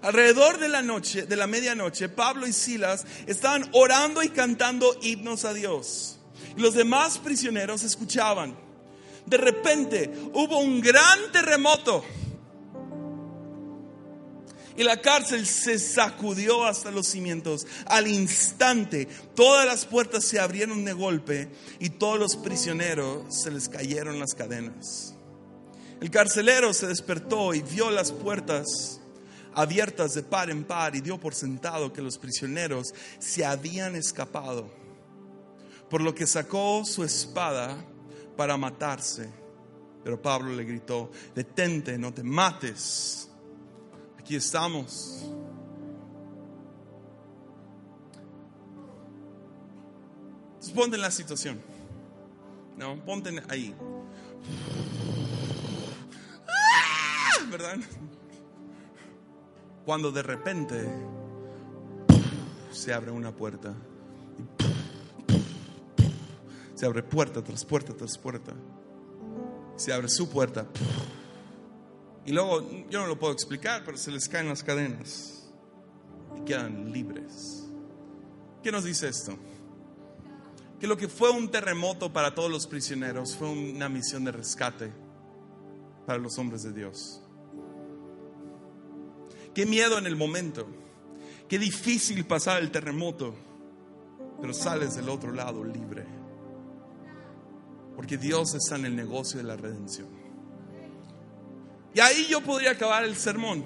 Alrededor 0.01 0.57
de 0.57 0.69
la 0.69 0.81
noche, 0.81 1.27
de 1.27 1.35
la 1.35 1.45
medianoche, 1.45 2.09
Pablo 2.09 2.47
y 2.47 2.53
Silas 2.53 3.05
estaban 3.27 3.69
orando 3.73 4.23
y 4.23 4.29
cantando 4.29 4.97
himnos 5.03 5.45
a 5.45 5.53
Dios. 5.53 6.19
Y 6.57 6.61
los 6.61 6.73
demás 6.73 7.19
prisioneros 7.19 7.83
escuchaban. 7.83 8.57
De 9.27 9.37
repente 9.37 10.11
hubo 10.33 10.57
un 10.59 10.81
gran 10.81 11.31
terremoto 11.31 12.03
y 14.79 14.83
la 14.85 15.01
cárcel 15.01 15.45
se 15.45 15.77
sacudió 15.77 16.63
hasta 16.63 16.89
los 16.89 17.05
cimientos. 17.05 17.67
Al 17.85 18.07
instante, 18.07 19.09
todas 19.35 19.65
las 19.65 19.85
puertas 19.85 20.23
se 20.23 20.39
abrieron 20.39 20.85
de 20.85 20.93
golpe 20.93 21.49
y 21.79 21.89
todos 21.89 22.17
los 22.17 22.37
prisioneros 22.37 23.25
se 23.43 23.51
les 23.51 23.67
cayeron 23.67 24.21
las 24.21 24.33
cadenas. 24.33 25.15
El 25.99 26.09
carcelero 26.09 26.73
se 26.73 26.87
despertó 26.87 27.53
y 27.53 27.61
vio 27.61 27.91
las 27.91 28.13
puertas 28.13 29.01
abiertas 29.53 30.13
de 30.13 30.23
par 30.23 30.49
en 30.49 30.63
par 30.63 30.95
y 30.95 31.01
dio 31.01 31.19
por 31.19 31.35
sentado 31.35 31.91
que 31.91 32.01
los 32.01 32.17
prisioneros 32.17 32.93
se 33.19 33.43
habían 33.43 33.97
escapado, 33.97 34.71
por 35.89 35.99
lo 35.99 36.15
que 36.15 36.25
sacó 36.25 36.85
su 36.85 37.03
espada 37.03 37.75
para 38.37 38.55
matarse. 38.55 39.29
Pero 40.05 40.21
Pablo 40.21 40.55
le 40.55 40.63
gritó, 40.63 41.11
detente, 41.35 41.97
no 41.97 42.13
te 42.13 42.23
mates 42.23 43.28
aquí 44.29 44.35
estamos. 44.35 45.23
Entonces 50.49 50.71
ponte 50.71 50.97
en 50.97 51.01
la 51.01 51.09
situación. 51.09 51.59
No, 52.77 53.03
ponte 53.03 53.31
ahí. 53.49 53.73
¡Ah! 56.47 57.43
¿Verdad? 57.49 57.77
Cuando 59.83 60.11
de 60.11 60.21
repente 60.21 60.87
se 62.71 62.93
abre 62.93 63.09
una 63.09 63.31
puerta. 63.31 63.73
Se 66.75 66.85
abre 66.85 67.01
puerta 67.01 67.43
tras 67.43 67.65
puerta 67.65 67.95
tras 67.95 68.15
puerta. 68.15 68.53
Se 69.75 69.91
abre 69.91 70.07
su 70.07 70.29
puerta. 70.29 70.67
Y 72.25 72.31
luego, 72.31 72.69
yo 72.89 72.99
no 73.01 73.07
lo 73.07 73.17
puedo 73.17 73.33
explicar, 73.33 73.83
pero 73.85 73.97
se 73.97 74.11
les 74.11 74.27
caen 74.27 74.49
las 74.49 74.63
cadenas 74.63 75.49
y 76.37 76.41
quedan 76.45 76.91
libres. 76.91 77.67
¿Qué 78.63 78.71
nos 78.71 78.83
dice 78.83 79.07
esto? 79.07 79.37
Que 80.79 80.87
lo 80.87 80.97
que 80.97 81.07
fue 81.07 81.31
un 81.31 81.49
terremoto 81.49 82.11
para 82.11 82.35
todos 82.35 82.51
los 82.51 82.67
prisioneros 82.67 83.35
fue 83.35 83.49
una 83.49 83.89
misión 83.89 84.23
de 84.25 84.31
rescate 84.31 84.91
para 86.05 86.19
los 86.19 86.37
hombres 86.37 86.63
de 86.63 86.73
Dios. 86.73 87.21
Qué 89.53 89.65
miedo 89.65 89.97
en 89.97 90.05
el 90.05 90.15
momento. 90.15 90.67
Qué 91.47 91.57
difícil 91.57 92.25
pasar 92.25 92.61
el 92.61 92.71
terremoto. 92.71 93.35
Pero 94.39 94.53
sales 94.53 94.95
del 94.95 95.09
otro 95.09 95.31
lado 95.31 95.63
libre. 95.63 96.05
Porque 97.95 98.17
Dios 98.17 98.53
está 98.53 98.77
en 98.77 98.85
el 98.85 98.95
negocio 98.95 99.37
de 99.37 99.43
la 99.43 99.57
redención. 99.57 100.18
Y 101.93 101.99
ahí 101.99 102.27
yo 102.29 102.41
podría 102.41 102.71
acabar 102.71 103.03
el 103.03 103.15
sermón. 103.15 103.65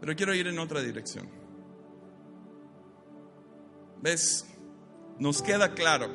Pero 0.00 0.16
quiero 0.16 0.34
ir 0.34 0.46
en 0.46 0.58
otra 0.58 0.80
dirección. 0.80 1.28
¿Ves? 4.00 4.46
Nos 5.18 5.42
queda 5.42 5.74
claro 5.74 6.08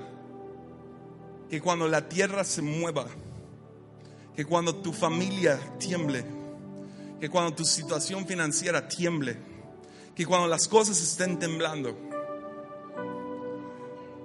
que 1.49 1.61
cuando 1.61 1.87
la 1.87 2.09
tierra 2.09 2.43
se 2.43 2.61
mueva, 2.61 3.07
que 4.35 4.43
cuando 4.43 4.75
tu 4.75 4.91
familia 4.91 5.57
tiemble, 5.79 6.25
que 7.19 7.29
cuando 7.29 7.55
tu 7.55 7.63
situación 7.63 8.27
financiera 8.27 8.87
tiemble, 8.87 9.37
que 10.13 10.25
cuando 10.25 10.47
las 10.47 10.67
cosas 10.67 11.01
estén 11.01 11.39
temblando, 11.39 11.97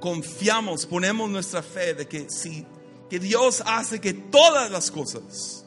confiamos, 0.01 0.85
ponemos 0.87 1.31
nuestra 1.31 1.62
fe 1.62 1.94
de 1.94 2.09
que 2.09 2.29
si 2.29 2.66
que 3.12 3.18
Dios 3.18 3.62
hace 3.66 4.01
que 4.01 4.14
todas 4.14 4.70
las 4.70 4.90
cosas 4.90 5.66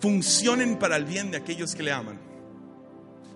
funcionen 0.00 0.78
para 0.78 0.96
el 0.96 1.04
bien 1.04 1.30
de 1.30 1.36
aquellos 1.36 1.74
que 1.74 1.82
le 1.82 1.92
aman. 1.92 2.18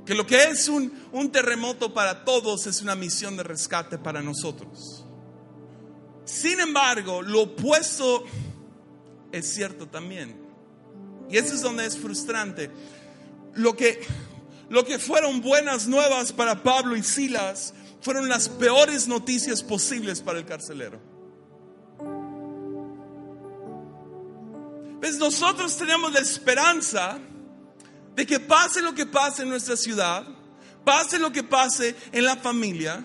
Que 0.07 0.15
lo 0.15 0.27
que 0.27 0.45
es 0.45 0.69
un, 0.69 0.91
un 1.13 1.31
terremoto 1.31 1.93
para 1.93 2.25
todos 2.25 2.67
es 2.67 2.81
una 2.81 2.95
misión 2.95 3.37
de 3.37 3.43
rescate 3.43 3.99
para 3.99 4.23
nosotros. 4.23 5.05
Sin 6.25 6.61
embargo, 6.61 7.21
lo 7.21 7.43
opuesto 7.43 8.25
es 9.33 9.53
cierto 9.53 9.87
también. 9.87 10.35
Y 11.29 11.37
eso 11.37 11.55
es 11.55 11.61
donde 11.61 11.85
es 11.85 11.99
frustrante. 11.99 12.71
Lo 13.53 13.77
que, 13.77 14.01
lo 14.71 14.83
que 14.83 14.99
fueron 14.99 15.43
buenas 15.43 15.87
nuevas 15.89 16.33
para 16.33 16.63
Pablo 16.63 16.97
y 16.97 17.03
Silas 17.03 17.75
fueron 18.01 18.31
las 18.31 18.49
peores 18.49 19.09
noticias 19.09 19.63
posibles 19.63 20.23
para 20.23 20.39
el 20.39 20.47
carcelero. 20.47 21.12
¿Ves? 25.03 25.19
Nosotros 25.19 25.77
tenemos 25.77 26.13
la 26.13 26.21
esperanza 26.21 27.19
de 28.15 28.25
que 28.25 28.39
pase 28.39 28.81
lo 28.81 28.95
que 28.95 29.05
pase 29.05 29.43
en 29.43 29.49
nuestra 29.49 29.77
ciudad, 29.77 30.25
pase 30.85 31.19
lo 31.19 31.33
que 31.33 31.43
pase 31.43 31.97
en 32.13 32.25
la 32.25 32.37
familia, 32.37 33.05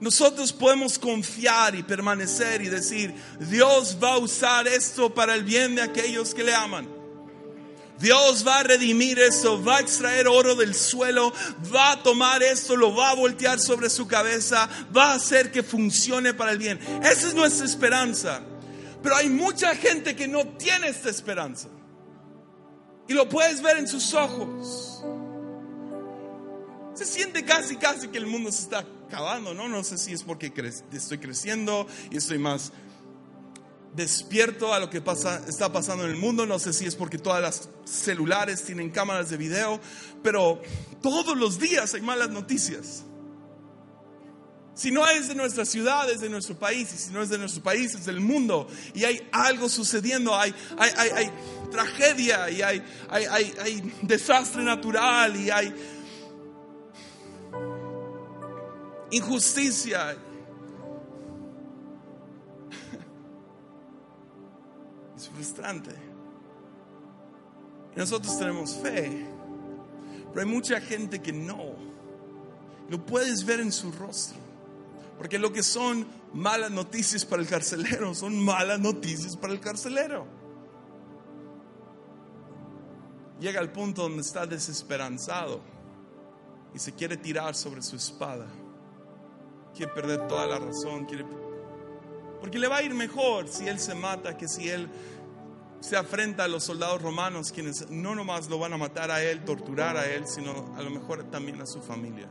nosotros 0.00 0.52
podemos 0.52 0.98
confiar 0.98 1.76
y 1.76 1.84
permanecer 1.84 2.60
y 2.62 2.68
decir, 2.68 3.14
Dios 3.38 3.98
va 4.02 4.14
a 4.14 4.18
usar 4.18 4.66
esto 4.66 5.14
para 5.14 5.36
el 5.36 5.44
bien 5.44 5.76
de 5.76 5.82
aquellos 5.82 6.34
que 6.34 6.42
le 6.42 6.54
aman. 6.54 6.88
Dios 8.00 8.44
va 8.44 8.58
a 8.58 8.62
redimir 8.64 9.20
esto, 9.20 9.62
va 9.62 9.76
a 9.76 9.80
extraer 9.80 10.26
oro 10.26 10.56
del 10.56 10.74
suelo, 10.74 11.32
va 11.72 11.92
a 11.92 12.02
tomar 12.02 12.42
esto, 12.42 12.74
lo 12.74 12.96
va 12.96 13.10
a 13.10 13.14
voltear 13.14 13.60
sobre 13.60 13.90
su 13.90 14.08
cabeza, 14.08 14.68
va 14.96 15.12
a 15.12 15.14
hacer 15.14 15.52
que 15.52 15.62
funcione 15.62 16.34
para 16.34 16.50
el 16.50 16.58
bien. 16.58 16.80
Esa 17.04 17.28
es 17.28 17.34
nuestra 17.34 17.64
esperanza. 17.64 18.42
Pero 19.02 19.16
hay 19.16 19.28
mucha 19.28 19.74
gente 19.74 20.16
que 20.16 20.26
no 20.26 20.46
tiene 20.56 20.88
esta 20.88 21.10
esperanza. 21.10 21.68
Y 23.06 23.14
lo 23.14 23.28
puedes 23.28 23.62
ver 23.62 23.78
en 23.78 23.88
sus 23.88 24.12
ojos. 24.14 25.02
Se 26.94 27.04
siente 27.04 27.44
casi, 27.44 27.76
casi 27.76 28.08
que 28.08 28.18
el 28.18 28.26
mundo 28.26 28.50
se 28.50 28.62
está 28.62 28.84
acabando, 29.06 29.54
¿no? 29.54 29.68
No 29.68 29.84
sé 29.84 29.96
si 29.98 30.12
es 30.12 30.22
porque 30.22 30.52
estoy 30.92 31.18
creciendo 31.18 31.86
y 32.10 32.16
estoy 32.16 32.38
más 32.38 32.72
despierto 33.94 34.74
a 34.74 34.78
lo 34.78 34.90
que 34.90 35.00
pasa, 35.00 35.42
está 35.48 35.72
pasando 35.72 36.04
en 36.04 36.10
el 36.10 36.16
mundo. 36.16 36.44
No 36.44 36.58
sé 36.58 36.72
si 36.72 36.86
es 36.86 36.94
porque 36.94 37.18
todas 37.18 37.40
las 37.40 37.68
celulares 37.84 38.64
tienen 38.64 38.90
cámaras 38.90 39.30
de 39.30 39.36
video, 39.36 39.80
pero 40.22 40.60
todos 41.00 41.36
los 41.36 41.58
días 41.58 41.94
hay 41.94 42.02
malas 42.02 42.30
noticias. 42.30 43.04
Si 44.78 44.92
no 44.92 45.04
es 45.08 45.26
de 45.26 45.34
nuestra 45.34 45.64
ciudad, 45.64 46.08
es 46.08 46.20
de 46.20 46.28
nuestro 46.28 46.56
país. 46.56 46.94
Y 46.94 46.98
si 46.98 47.10
no 47.10 47.20
es 47.20 47.28
de 47.28 47.36
nuestro 47.36 47.60
país, 47.60 47.96
es 47.96 48.06
del 48.06 48.20
mundo. 48.20 48.68
Y 48.94 49.02
hay 49.02 49.28
algo 49.32 49.68
sucediendo, 49.68 50.36
hay, 50.36 50.54
hay, 50.78 51.10
hay, 51.10 51.30
tragedia 51.72 52.48
y 52.48 52.62
hay, 52.62 52.84
hay 53.10 53.92
desastre 54.02 54.62
natural 54.62 55.34
y 55.34 55.50
hay 55.50 55.74
injusticia. 59.10 60.16
Es 65.16 65.28
frustrante. 65.28 65.90
nosotros 67.96 68.38
tenemos 68.38 68.76
fe, 68.76 69.26
pero 70.28 70.46
hay 70.46 70.46
mucha 70.46 70.80
gente 70.80 71.20
que 71.20 71.32
no. 71.32 71.74
Lo 72.88 73.04
puedes 73.04 73.44
ver 73.44 73.58
en 73.58 73.72
su 73.72 73.90
rostro. 73.90 74.47
Porque 75.18 75.38
lo 75.38 75.52
que 75.52 75.62
son 75.62 76.06
malas 76.32 76.70
noticias 76.70 77.24
para 77.24 77.42
el 77.42 77.48
carcelero 77.48 78.14
son 78.14 78.42
malas 78.42 78.80
noticias 78.80 79.36
para 79.36 79.52
el 79.52 79.60
carcelero. 79.60 80.26
Llega 83.40 83.60
al 83.60 83.70
punto 83.70 84.02
donde 84.02 84.22
está 84.22 84.46
desesperanzado 84.46 85.60
y 86.74 86.78
se 86.78 86.92
quiere 86.92 87.16
tirar 87.16 87.54
sobre 87.54 87.82
su 87.82 87.96
espada. 87.96 88.46
Quiere 89.76 89.92
perder 89.92 90.26
toda 90.26 90.46
la 90.46 90.58
razón, 90.58 91.04
quiere 91.04 91.24
porque 92.40 92.58
le 92.58 92.68
va 92.68 92.76
a 92.76 92.82
ir 92.82 92.94
mejor 92.94 93.48
si 93.48 93.66
él 93.66 93.80
se 93.80 93.94
mata 93.94 94.36
que 94.36 94.46
si 94.46 94.68
él 94.68 94.88
se 95.80 95.96
afrenta 95.96 96.44
a 96.44 96.48
los 96.48 96.64
soldados 96.64 97.00
romanos, 97.00 97.52
quienes 97.52 97.88
no 97.90 98.14
nomás 98.14 98.48
lo 98.48 98.58
van 98.58 98.72
a 98.72 98.76
matar 98.76 99.10
a 99.10 99.22
él, 99.22 99.44
torturar 99.44 99.96
a 99.96 100.06
él, 100.06 100.26
sino 100.26 100.74
a 100.76 100.82
lo 100.82 100.90
mejor 100.90 101.24
también 101.30 101.60
a 101.60 101.66
su 101.66 101.80
familia. 101.80 102.28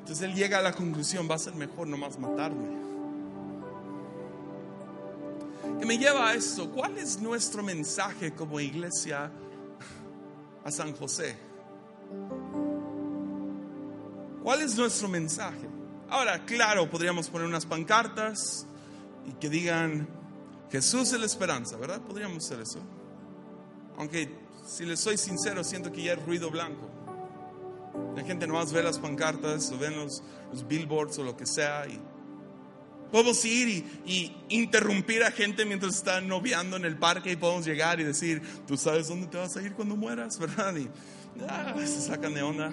Entonces 0.00 0.22
él 0.22 0.34
llega 0.34 0.58
a 0.58 0.62
la 0.62 0.72
conclusión, 0.72 1.28
va 1.30 1.36
a 1.36 1.38
ser 1.38 1.54
mejor 1.54 1.86
nomás 1.86 2.18
matarme. 2.18 2.80
Que 5.78 5.86
me 5.86 5.96
lleva 5.96 6.30
a 6.30 6.34
esto, 6.34 6.70
¿cuál 6.70 6.98
es 6.98 7.20
nuestro 7.20 7.62
mensaje 7.62 8.32
como 8.32 8.58
iglesia 8.58 9.30
a 10.64 10.70
San 10.70 10.94
José? 10.94 11.36
¿Cuál 14.42 14.62
es 14.62 14.76
nuestro 14.76 15.08
mensaje? 15.08 15.68
Ahora, 16.08 16.44
claro, 16.44 16.90
podríamos 16.90 17.28
poner 17.28 17.46
unas 17.46 17.66
pancartas 17.66 18.66
y 19.26 19.32
que 19.34 19.48
digan, 19.48 20.08
Jesús 20.70 21.12
es 21.12 21.20
la 21.20 21.26
esperanza, 21.26 21.76
¿verdad? 21.76 22.00
Podríamos 22.00 22.44
hacer 22.44 22.60
eso. 22.60 22.80
Aunque, 23.96 24.34
si 24.66 24.84
les 24.86 24.98
soy 24.98 25.16
sincero, 25.16 25.62
siento 25.62 25.92
que 25.92 26.02
ya 26.02 26.14
es 26.14 26.26
ruido 26.26 26.50
blanco. 26.50 26.88
La 28.16 28.24
gente 28.24 28.46
nomás 28.46 28.72
ve 28.72 28.82
las 28.82 28.98
pancartas 28.98 29.70
o 29.72 29.78
ven 29.78 29.96
los, 29.96 30.22
billboards 30.68 31.18
o 31.18 31.22
lo 31.22 31.36
que 31.36 31.46
sea 31.46 31.86
y 31.86 32.00
podemos 33.10 33.44
ir 33.44 33.68
y, 34.04 34.36
interrumpir 34.48 35.22
a 35.22 35.30
gente 35.30 35.64
mientras 35.64 35.96
están 35.96 36.28
noviando 36.28 36.76
en 36.76 36.84
el 36.84 36.96
parque 36.96 37.32
y 37.32 37.36
podemos 37.36 37.64
llegar 37.64 38.00
y 38.00 38.04
decir, 38.04 38.42
tú 38.66 38.76
sabes 38.76 39.08
dónde 39.08 39.26
te 39.26 39.36
vas 39.36 39.56
a 39.56 39.62
ir 39.62 39.74
cuando 39.74 39.96
mueras, 39.96 40.38
¿verdad? 40.40 40.76
Y 40.76 40.88
ah, 41.48 41.74
se 41.78 42.00
sacan 42.00 42.34
de 42.34 42.42
onda. 42.42 42.72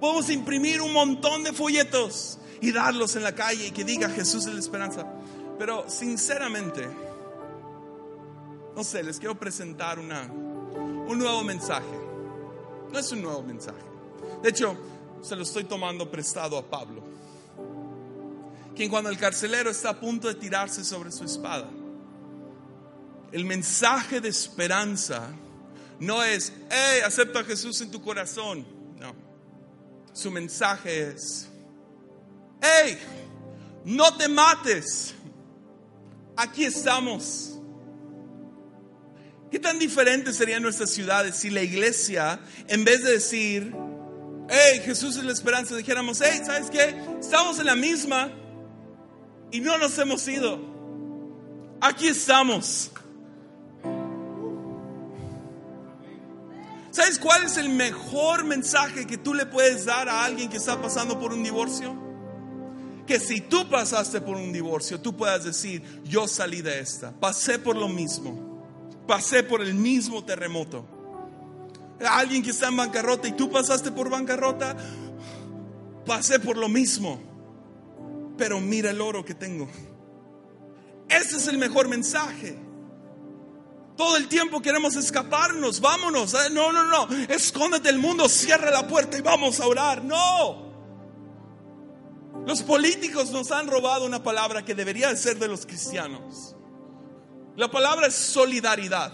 Podemos 0.00 0.28
imprimir 0.30 0.80
un 0.80 0.92
montón 0.92 1.44
de 1.44 1.52
folletos 1.52 2.38
y 2.60 2.72
darlos 2.72 3.16
en 3.16 3.22
la 3.22 3.34
calle 3.34 3.68
y 3.68 3.70
que 3.70 3.84
diga 3.84 4.08
Jesús 4.08 4.46
es 4.46 4.54
la 4.54 4.60
esperanza. 4.60 5.06
Pero 5.58 5.88
sinceramente, 5.88 6.88
no 8.74 8.82
sé, 8.82 9.02
les 9.02 9.18
quiero 9.18 9.38
presentar 9.38 9.98
una, 9.98 10.24
un 10.24 11.18
nuevo 11.18 11.44
mensaje. 11.44 12.01
No 12.92 12.98
es 12.98 13.10
un 13.10 13.22
nuevo 13.22 13.42
mensaje. 13.42 13.82
De 14.42 14.50
hecho, 14.50 14.76
se 15.22 15.34
lo 15.34 15.42
estoy 15.42 15.64
tomando 15.64 16.10
prestado 16.10 16.58
a 16.58 16.62
Pablo. 16.62 17.02
Quien 18.76 18.90
cuando 18.90 19.10
el 19.10 19.18
carcelero 19.18 19.70
está 19.70 19.90
a 19.90 20.00
punto 20.00 20.28
de 20.28 20.34
tirarse 20.34 20.84
sobre 20.84 21.10
su 21.10 21.24
espada, 21.24 21.68
el 23.30 23.44
mensaje 23.44 24.20
de 24.20 24.28
esperanza 24.28 25.30
no 25.98 26.22
es, 26.22 26.52
hey, 26.70 27.00
acepta 27.04 27.40
a 27.40 27.44
Jesús 27.44 27.80
en 27.80 27.90
tu 27.90 28.02
corazón. 28.02 28.66
No. 28.98 29.14
Su 30.12 30.30
mensaje 30.30 31.10
es, 31.10 31.48
hey, 32.60 32.98
no 33.84 34.14
te 34.16 34.28
mates. 34.28 35.14
Aquí 36.36 36.64
estamos. 36.64 37.51
¿Qué 39.52 39.58
tan 39.58 39.78
diferente 39.78 40.32
serían 40.32 40.62
nuestras 40.62 40.88
ciudades 40.88 41.36
si 41.36 41.50
la 41.50 41.60
iglesia, 41.60 42.40
en 42.68 42.84
vez 42.84 43.02
de 43.02 43.12
decir, 43.12 43.70
hey, 44.48 44.80
Jesús 44.82 45.18
es 45.18 45.24
la 45.24 45.32
esperanza, 45.32 45.76
dijéramos, 45.76 46.22
hey, 46.24 46.40
¿sabes 46.42 46.70
qué? 46.70 46.98
Estamos 47.20 47.58
en 47.58 47.66
la 47.66 47.76
misma 47.76 48.32
y 49.50 49.60
no 49.60 49.76
nos 49.76 49.98
hemos 49.98 50.26
ido. 50.26 50.58
Aquí 51.82 52.08
estamos. 52.08 52.92
¿Sabes 56.90 57.18
cuál 57.18 57.44
es 57.44 57.58
el 57.58 57.68
mejor 57.68 58.44
mensaje 58.44 59.06
que 59.06 59.18
tú 59.18 59.34
le 59.34 59.44
puedes 59.44 59.84
dar 59.84 60.08
a 60.08 60.24
alguien 60.24 60.48
que 60.48 60.56
está 60.56 60.80
pasando 60.80 61.20
por 61.20 61.34
un 61.34 61.42
divorcio? 61.42 61.94
Que 63.06 63.20
si 63.20 63.42
tú 63.42 63.68
pasaste 63.68 64.22
por 64.22 64.36
un 64.36 64.50
divorcio, 64.50 64.98
tú 64.98 65.14
puedas 65.14 65.44
decir, 65.44 65.82
yo 66.04 66.26
salí 66.26 66.62
de 66.62 66.80
esta, 66.80 67.12
pasé 67.12 67.58
por 67.58 67.76
lo 67.76 67.90
mismo 67.90 68.51
pasé 69.06 69.42
por 69.42 69.60
el 69.62 69.74
mismo 69.74 70.24
terremoto. 70.24 70.86
Alguien 72.00 72.42
que 72.42 72.50
está 72.50 72.68
en 72.68 72.76
bancarrota 72.76 73.28
y 73.28 73.32
tú 73.32 73.50
pasaste 73.50 73.92
por 73.92 74.10
bancarrota, 74.10 74.76
pasé 76.04 76.40
por 76.40 76.56
lo 76.56 76.68
mismo. 76.68 77.20
Pero 78.36 78.60
mira 78.60 78.90
el 78.90 79.00
oro 79.00 79.24
que 79.24 79.34
tengo. 79.34 79.68
Ese 81.08 81.36
es 81.36 81.46
el 81.46 81.58
mejor 81.58 81.88
mensaje. 81.88 82.58
Todo 83.96 84.16
el 84.16 84.26
tiempo 84.28 84.60
queremos 84.62 84.96
escaparnos, 84.96 85.80
vámonos. 85.80 86.34
¿eh? 86.34 86.50
No, 86.50 86.72
no, 86.72 86.84
no. 86.86 87.08
Escóndete 87.28 87.88
del 87.88 87.98
mundo, 87.98 88.28
cierra 88.28 88.70
la 88.70 88.88
puerta 88.88 89.18
y 89.18 89.20
vamos 89.20 89.60
a 89.60 89.66
orar. 89.66 90.02
No. 90.02 90.72
Los 92.46 92.62
políticos 92.62 93.30
nos 93.30 93.52
han 93.52 93.68
robado 93.68 94.06
una 94.06 94.22
palabra 94.22 94.64
que 94.64 94.74
debería 94.74 95.14
ser 95.14 95.38
de 95.38 95.48
los 95.48 95.66
cristianos. 95.66 96.56
La 97.56 97.70
palabra 97.70 98.06
es 98.06 98.14
solidaridad. 98.14 99.12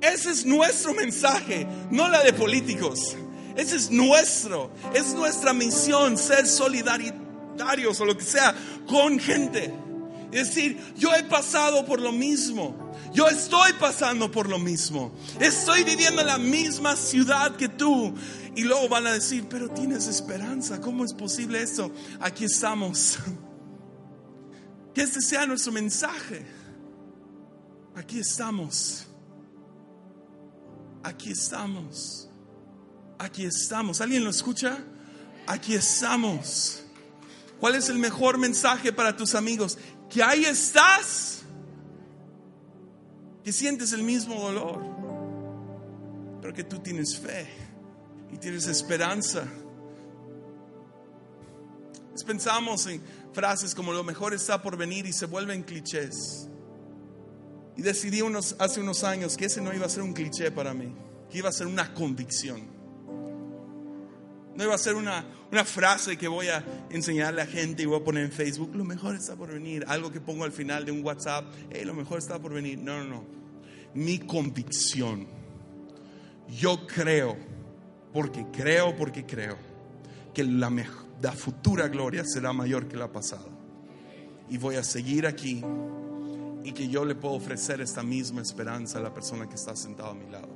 Ese 0.00 0.30
es 0.30 0.46
nuestro 0.46 0.94
mensaje, 0.94 1.66
no 1.90 2.08
la 2.08 2.22
de 2.22 2.32
políticos. 2.32 3.16
Ese 3.56 3.76
es 3.76 3.90
nuestro, 3.90 4.70
es 4.94 5.14
nuestra 5.14 5.52
misión 5.52 6.16
ser 6.16 6.46
solidaritarios 6.46 8.00
o 8.00 8.04
lo 8.04 8.16
que 8.16 8.24
sea 8.24 8.54
con 8.86 9.18
gente. 9.18 9.74
Es 10.30 10.48
decir, 10.48 10.78
yo 10.96 11.14
he 11.14 11.24
pasado 11.24 11.84
por 11.86 12.00
lo 12.00 12.12
mismo. 12.12 12.92
Yo 13.12 13.26
estoy 13.26 13.72
pasando 13.80 14.30
por 14.30 14.48
lo 14.48 14.58
mismo. 14.58 15.12
Estoy 15.40 15.84
viviendo 15.84 16.20
en 16.20 16.26
la 16.26 16.38
misma 16.38 16.94
ciudad 16.94 17.56
que 17.56 17.68
tú. 17.68 18.14
Y 18.54 18.62
luego 18.62 18.88
van 18.88 19.06
a 19.06 19.12
decir, 19.12 19.46
pero 19.48 19.70
tienes 19.70 20.06
esperanza. 20.06 20.80
¿Cómo 20.80 21.04
es 21.04 21.14
posible 21.14 21.62
eso? 21.62 21.90
Aquí 22.20 22.44
estamos. 22.44 23.18
Que 24.94 25.02
este 25.02 25.20
sea 25.20 25.46
nuestro 25.46 25.72
mensaje. 25.72 26.44
Aquí 27.98 28.20
estamos. 28.20 29.08
Aquí 31.02 31.32
estamos. 31.32 32.28
Aquí 33.18 33.44
estamos. 33.44 34.00
¿Alguien 34.00 34.22
lo 34.22 34.30
escucha? 34.30 34.78
Aquí 35.48 35.74
estamos. 35.74 36.84
¿Cuál 37.58 37.74
es 37.74 37.88
el 37.88 37.98
mejor 37.98 38.38
mensaje 38.38 38.92
para 38.92 39.16
tus 39.16 39.34
amigos? 39.34 39.78
Que 40.08 40.22
ahí 40.22 40.44
estás. 40.44 41.42
Que 43.42 43.52
sientes 43.52 43.92
el 43.92 44.04
mismo 44.04 44.40
dolor. 44.42 44.80
Pero 46.40 46.54
que 46.54 46.62
tú 46.62 46.78
tienes 46.78 47.18
fe 47.18 47.48
y 48.32 48.38
tienes 48.38 48.68
esperanza. 48.68 49.42
Pensamos 52.24 52.86
en 52.86 53.02
frases 53.32 53.74
como 53.74 53.92
lo 53.92 54.04
mejor 54.04 54.34
está 54.34 54.62
por 54.62 54.76
venir 54.76 55.06
y 55.06 55.12
se 55.12 55.26
vuelven 55.26 55.62
clichés. 55.62 56.48
Y 57.78 57.82
decidí 57.82 58.22
unos, 58.22 58.56
hace 58.58 58.80
unos 58.80 59.04
años 59.04 59.36
que 59.36 59.44
ese 59.44 59.60
no 59.60 59.72
iba 59.72 59.86
a 59.86 59.88
ser 59.88 60.02
un 60.02 60.12
cliché 60.12 60.50
para 60.50 60.74
mí, 60.74 60.92
que 61.30 61.38
iba 61.38 61.48
a 61.48 61.52
ser 61.52 61.68
una 61.68 61.94
convicción. 61.94 62.60
No 64.56 64.64
iba 64.64 64.74
a 64.74 64.78
ser 64.78 64.96
una, 64.96 65.24
una 65.52 65.64
frase 65.64 66.18
que 66.18 66.26
voy 66.26 66.48
a 66.48 66.64
enseñarle 66.90 67.40
a 67.40 67.46
gente 67.46 67.84
y 67.84 67.86
voy 67.86 68.00
a 68.00 68.04
poner 68.04 68.24
en 68.24 68.32
Facebook, 68.32 68.74
lo 68.74 68.84
mejor 68.84 69.14
está 69.14 69.36
por 69.36 69.52
venir. 69.52 69.84
Algo 69.86 70.10
que 70.10 70.20
pongo 70.20 70.42
al 70.42 70.50
final 70.50 70.84
de 70.84 70.90
un 70.90 71.04
WhatsApp, 71.04 71.44
hey, 71.70 71.84
lo 71.84 71.94
mejor 71.94 72.18
está 72.18 72.40
por 72.40 72.52
venir. 72.52 72.80
No, 72.80 72.98
no, 72.98 73.04
no. 73.04 73.24
Mi 73.94 74.18
convicción. 74.18 75.28
Yo 76.48 76.84
creo, 76.84 77.36
porque 78.12 78.44
creo, 78.52 78.96
porque 78.96 79.24
creo, 79.24 79.56
que 80.34 80.42
la, 80.42 80.68
la 81.22 81.30
futura 81.30 81.86
gloria 81.86 82.24
será 82.24 82.52
mayor 82.52 82.88
que 82.88 82.96
la 82.96 83.12
pasada. 83.12 83.46
Y 84.50 84.58
voy 84.58 84.74
a 84.74 84.82
seguir 84.82 85.28
aquí 85.28 85.62
y 86.68 86.72
que 86.72 86.86
yo 86.86 87.02
le 87.02 87.14
puedo 87.14 87.34
ofrecer 87.34 87.80
esta 87.80 88.02
misma 88.02 88.42
esperanza 88.42 88.98
a 88.98 89.00
la 89.00 89.14
persona 89.14 89.48
que 89.48 89.54
está 89.54 89.74
sentada 89.74 90.10
a 90.10 90.14
mi 90.14 90.28
lado. 90.28 90.54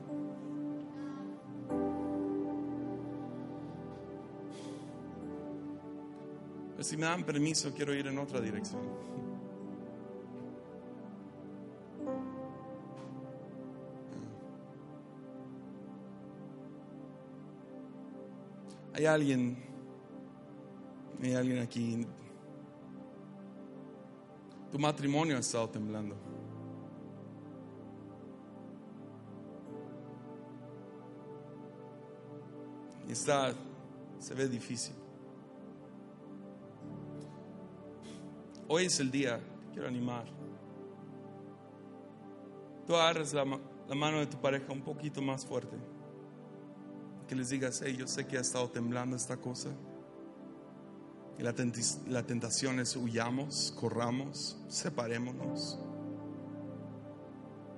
Pero 6.72 6.84
si 6.84 6.98
me 6.98 7.06
dan 7.06 7.24
permiso, 7.24 7.72
quiero 7.72 7.94
ir 7.94 8.08
en 8.08 8.18
otra 8.18 8.42
dirección. 8.42 8.82
Hay 18.92 19.06
alguien, 19.06 19.56
hay 21.22 21.32
alguien 21.32 21.58
aquí 21.60 22.06
tu 24.72 24.78
matrimonio 24.78 25.36
ha 25.36 25.40
estado 25.40 25.68
temblando. 25.68 26.16
Y 33.06 33.12
está, 33.12 33.52
se 34.18 34.34
ve 34.34 34.48
difícil. 34.48 34.94
Hoy 38.66 38.86
es 38.86 38.98
el 38.98 39.10
día, 39.10 39.38
quiero 39.74 39.88
animar. 39.88 40.24
Tú 42.86 42.96
agarres 42.96 43.34
la, 43.34 43.44
la 43.44 43.94
mano 43.94 44.20
de 44.20 44.26
tu 44.26 44.38
pareja 44.38 44.72
un 44.72 44.80
poquito 44.80 45.20
más 45.20 45.44
fuerte. 45.44 45.76
Que 47.28 47.34
les 47.34 47.50
digas, 47.50 47.82
hey, 47.84 47.94
yo 47.98 48.06
sé 48.06 48.26
que 48.26 48.38
ha 48.38 48.40
estado 48.40 48.70
temblando 48.70 49.16
esta 49.16 49.36
cosa. 49.36 49.68
La, 51.38 52.22
tentación 52.22 52.78
es 52.78 52.94
huyamos, 52.94 53.74
corramos, 53.78 54.56
separémonos. 54.68 55.78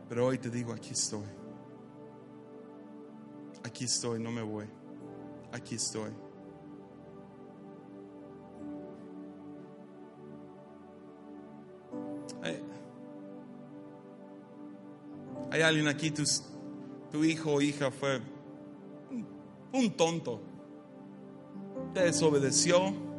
Pero 0.09 0.27
hoy 0.27 0.39
te 0.39 0.51
digo, 0.51 0.73
aquí 0.73 0.93
estoy. 0.93 1.27
Aquí 3.63 3.85
estoy, 3.85 4.21
no 4.21 4.31
me 4.31 4.43
voy. 4.43 4.67
Aquí 5.53 5.77
estoy. 5.77 6.11
Hay, 15.51 15.63
alguien 15.63 15.89
aquí, 15.89 16.11
tu, 16.11 16.25
tu 17.11 17.25
hijo 17.25 17.53
o 17.53 17.61
hija 17.63 17.91
fue 17.91 18.21
un 19.73 19.97
tonto. 19.97 20.43
Te 21.95 22.03
desobedeció 22.03 23.14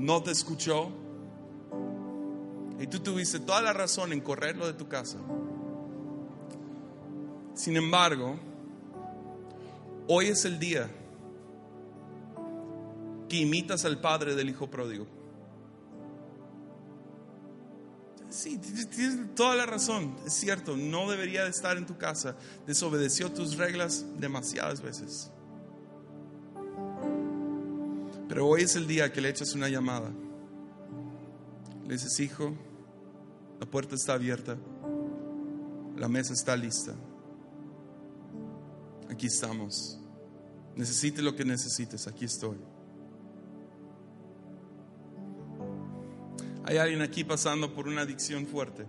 no 0.00 0.22
te 0.22 0.30
escuchó. 0.30 0.90
Y 2.78 2.86
tú 2.86 3.00
tuviste 3.00 3.38
toda 3.40 3.60
la 3.60 3.72
razón 3.72 4.12
en 4.12 4.20
correrlo 4.20 4.66
de 4.66 4.72
tu 4.72 4.88
casa. 4.88 5.18
Sin 7.54 7.76
embargo, 7.76 8.38
hoy 10.08 10.26
es 10.28 10.46
el 10.46 10.58
día 10.58 10.88
que 13.28 13.36
imitas 13.36 13.84
al 13.84 14.00
padre 14.00 14.34
del 14.34 14.48
hijo 14.48 14.70
pródigo. 14.70 15.06
Sí, 18.30 18.58
tienes 18.58 19.34
toda 19.34 19.56
la 19.56 19.66
razón, 19.66 20.16
es 20.24 20.32
cierto, 20.32 20.76
no 20.76 21.10
debería 21.10 21.44
de 21.44 21.50
estar 21.50 21.76
en 21.76 21.84
tu 21.84 21.98
casa. 21.98 22.36
Desobedeció 22.66 23.30
tus 23.32 23.56
reglas 23.56 24.06
demasiadas 24.18 24.80
veces. 24.80 25.30
Pero 28.30 28.46
hoy 28.46 28.62
es 28.62 28.76
el 28.76 28.86
día 28.86 29.12
que 29.12 29.20
le 29.20 29.28
echas 29.28 29.56
una 29.56 29.68
llamada. 29.68 30.08
Le 31.84 31.94
dices, 31.94 32.20
hijo, 32.20 32.52
la 33.58 33.66
puerta 33.66 33.96
está 33.96 34.14
abierta, 34.14 34.56
la 35.96 36.06
mesa 36.06 36.32
está 36.32 36.56
lista. 36.56 36.94
Aquí 39.08 39.26
estamos. 39.26 39.98
Necesite 40.76 41.22
lo 41.22 41.34
que 41.34 41.44
necesites, 41.44 42.06
aquí 42.06 42.26
estoy. 42.26 42.56
Hay 46.66 46.76
alguien 46.76 47.02
aquí 47.02 47.24
pasando 47.24 47.74
por 47.74 47.88
una 47.88 48.02
adicción 48.02 48.46
fuerte. 48.46 48.86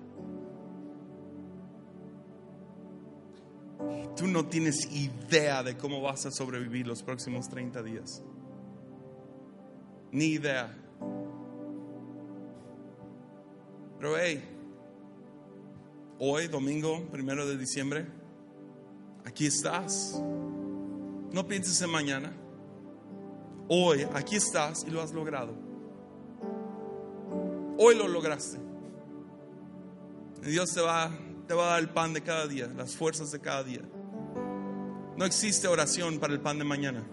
Tú 4.15 4.27
no 4.27 4.45
tienes 4.45 4.85
idea 4.93 5.63
de 5.63 5.75
cómo 5.77 5.99
vas 5.99 6.27
a 6.27 6.31
sobrevivir 6.31 6.85
los 6.85 7.01
próximos 7.01 7.49
30 7.49 7.81
días 7.81 8.21
ni 10.11 10.25
idea. 10.25 10.77
Pero 13.97 14.17
hey, 14.17 14.43
hoy, 16.19 16.47
domingo, 16.47 17.05
primero 17.11 17.47
de 17.47 17.57
diciembre, 17.57 18.07
aquí 19.25 19.45
estás. 19.45 20.21
No 21.31 21.47
pienses 21.47 21.81
en 21.81 21.89
mañana. 21.89 22.33
Hoy, 23.67 24.05
aquí 24.13 24.35
estás 24.35 24.83
y 24.85 24.91
lo 24.91 25.01
has 25.01 25.13
logrado. 25.13 25.53
Hoy 27.77 27.95
lo 27.95 28.07
lograste. 28.07 28.59
Dios 30.41 30.73
te 30.73 30.81
va, 30.81 31.11
te 31.47 31.53
va 31.53 31.67
a 31.67 31.69
dar 31.71 31.79
el 31.79 31.89
pan 31.89 32.13
de 32.13 32.21
cada 32.21 32.47
día, 32.47 32.67
las 32.75 32.95
fuerzas 32.95 33.31
de 33.31 33.39
cada 33.39 33.63
día. 33.63 33.81
No 35.15 35.25
existe 35.25 35.67
oración 35.67 36.19
para 36.19 36.33
el 36.33 36.41
pan 36.41 36.57
de 36.57 36.63
mañana. 36.63 37.05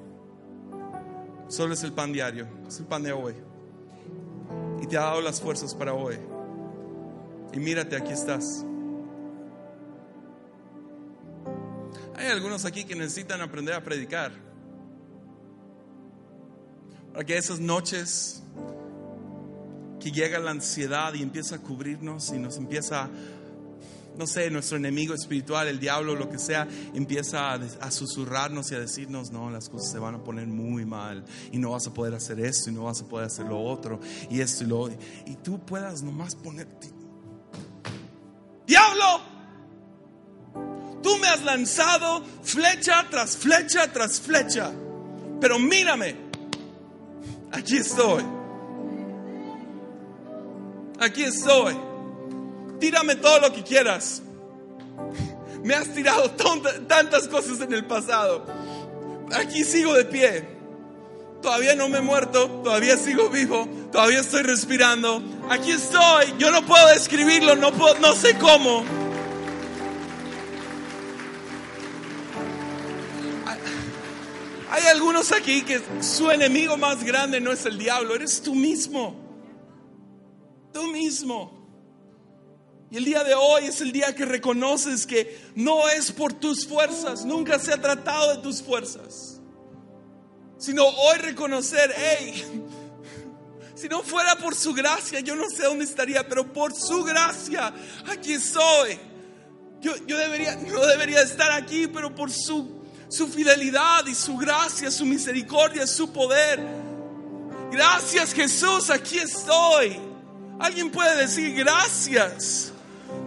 Solo 1.49 1.73
es 1.73 1.83
el 1.83 1.93
pan 1.93 2.13
diario, 2.13 2.47
es 2.67 2.79
el 2.79 2.87
pan 2.87 3.03
de 3.03 3.13
hoy. 3.13 3.35
Y 4.83 4.87
te 4.87 4.97
ha 4.99 5.03
dado 5.03 5.23
las 5.23 5.41
fuerzas 5.41 5.75
para 5.75 5.95
hoy. 5.95 6.19
Y 7.53 7.59
mírate, 7.59 7.97
aquí 7.97 8.13
estás. 8.13 8.65
Hay 12.17 12.27
algunos 12.27 12.65
aquí 12.65 12.85
que 12.85 12.95
necesitan 12.95 13.41
aprender 13.41 13.75
a 13.75 13.83
predicar. 13.83 14.33
Para 17.13 17.25
que 17.25 17.37
esas 17.37 17.61
noches 17.61 18.43
que 19.99 20.13
llega 20.13 20.39
la 20.39 20.51
ansiedad 20.51 21.15
y 21.15 21.23
empieza 21.23 21.57
a 21.57 21.59
cubrirnos 21.59 22.31
y 22.31 22.39
nos 22.39 22.59
empieza 22.59 23.05
a 23.05 23.11
no 24.19 24.27
sé, 24.27 24.51
nuestro 24.51 24.77
enemigo 24.77 25.15
espiritual, 25.15 25.69
el 25.69 25.79
diablo, 25.79 26.17
lo 26.17 26.29
que 26.29 26.41
sea, 26.41 26.67
empieza 26.93 27.53
a, 27.53 27.91
susurrarnos 27.93 28.71
y 28.73 28.75
a 28.75 28.81
decirnos, 28.81 29.31
no, 29.31 29.49
las 29.49 29.69
cosas 29.69 29.93
se 29.93 29.99
van 30.01 30.17
a 30.17 30.25
poner 30.25 30.49
muy 30.49 30.85
mal 30.85 31.25
y 31.53 31.59
no 31.59 31.71
vas 31.71 31.87
a 31.87 31.95
poder 31.95 32.15
hacer 32.15 32.41
esto 32.41 32.69
y 32.69 32.73
no 32.73 32.85
vas 32.85 33.01
a 33.01 33.05
poder 33.05 33.27
hacer 33.27 33.47
lo 33.47 33.63
otro 33.63 34.01
y 34.29 34.41
esto 34.41 34.65
y 34.65 34.67
lo 34.67 34.91
Y 35.27 35.37
tú 35.43 35.65
puedas 35.65 36.03
nomás 36.03 36.35
ponerte, 36.35 36.91
diablo, 38.67 39.21
tú 41.01 41.17
me 41.19 41.29
has 41.29 41.45
lanzado 41.45 42.25
flecha 42.43 43.07
tras 43.09 43.37
flecha 43.37 43.93
tras 43.93 44.21
flecha, 44.21 44.73
pero 45.41 45.61
mírame, 45.61 46.17
aquí 47.53 47.77
estoy. 47.77 48.25
Aquí 51.01 51.23
estoy 51.23 51.88
tírame 52.79 53.17
todo 53.17 53.41
lo 53.41 53.53
que 53.53 53.63
quieras. 53.63 54.23
Me 55.63 55.75
has 55.75 55.93
tirado 55.93 56.31
tantas 56.31 57.29
cosas 57.29 57.61
en 57.61 57.73
el 57.73 57.85
pasado. 57.85 58.47
Aquí 59.35 59.65
sigo 59.65 59.95
de 59.95 60.05
pie. 60.05 60.59
Todavía 61.43 61.75
no 61.75 61.89
me 61.89 61.99
he 61.99 62.01
muerto, 62.01 62.49
todavía 62.65 62.97
sigo 62.97 63.29
vivo, 63.29 63.69
todavía 63.93 64.21
estoy 64.21 64.43
respirando. 64.43 65.23
Aquí 65.49 65.71
estoy. 65.71 66.35
Yo 66.39 66.51
no 66.51 66.65
puedo 66.67 66.89
describirlo, 66.89 67.55
no, 67.55 67.71
no 67.71 68.15
sé 68.15 68.37
cómo. 68.39 68.85
Hay 74.71 74.87
algunos 74.87 75.33
aquí 75.33 75.63
que 75.63 75.81
su 76.01 76.31
enemigo 76.31 76.77
más 76.77 77.03
grande 77.03 77.41
no 77.41 77.53
es 77.53 77.67
el 77.67 77.79
diablo, 77.79 78.15
eres 78.15 78.43
tú 78.43 78.55
mismo. 78.55 79.17
Tú 80.73 80.85
mismo. 80.85 81.58
Y 82.91 82.97
el 82.97 83.05
día 83.05 83.23
de 83.23 83.35
hoy 83.35 83.67
es 83.67 83.81
el 83.83 83.93
día 83.93 84.15
que 84.15 84.25
reconoces 84.25 85.07
que 85.07 85.39
no 85.55 85.89
es 85.89 86.11
por 86.11 86.33
tus 86.33 86.67
fuerzas, 86.67 87.25
nunca 87.25 87.59
se 87.59 87.73
ha 87.73 87.81
tratado 87.81 88.35
de 88.35 88.43
tus 88.43 88.63
fuerzas, 88.63 89.41
sino 90.57 90.87
hoy 90.87 91.19
reconocer, 91.19 91.93
hey, 91.95 92.63
si 93.75 93.89
no 93.89 94.03
fuera 94.03 94.37
por 94.37 94.55
su 94.55 94.73
gracia, 94.73 95.21
yo 95.21 95.37
no 95.37 95.51
sé 95.51 95.65
dónde 95.65 95.85
estaría, 95.85 96.27
pero 96.27 96.51
por 96.51 96.75
su 96.75 97.05
gracia, 97.05 97.73
aquí 98.07 98.33
estoy. 98.33 98.99
Yo, 99.81 99.95
yo 100.07 100.17
debería, 100.17 100.57
no 100.57 100.85
debería 100.87 101.21
estar 101.21 101.53
aquí, 101.53 101.87
pero 101.87 102.15
por 102.15 102.33
su, 102.33 102.83
su 103.09 103.29
fidelidad 103.29 104.07
y 104.07 104.15
su 104.15 104.37
gracia, 104.39 104.91
su 104.91 105.05
misericordia, 105.05 105.87
su 105.87 106.11
poder. 106.11 106.59
Gracias 107.71 108.33
Jesús, 108.33 108.89
aquí 108.89 109.19
estoy. 109.19 110.01
Alguien 110.59 110.91
puede 110.91 111.15
decir 111.17 111.55
gracias. 111.55 112.73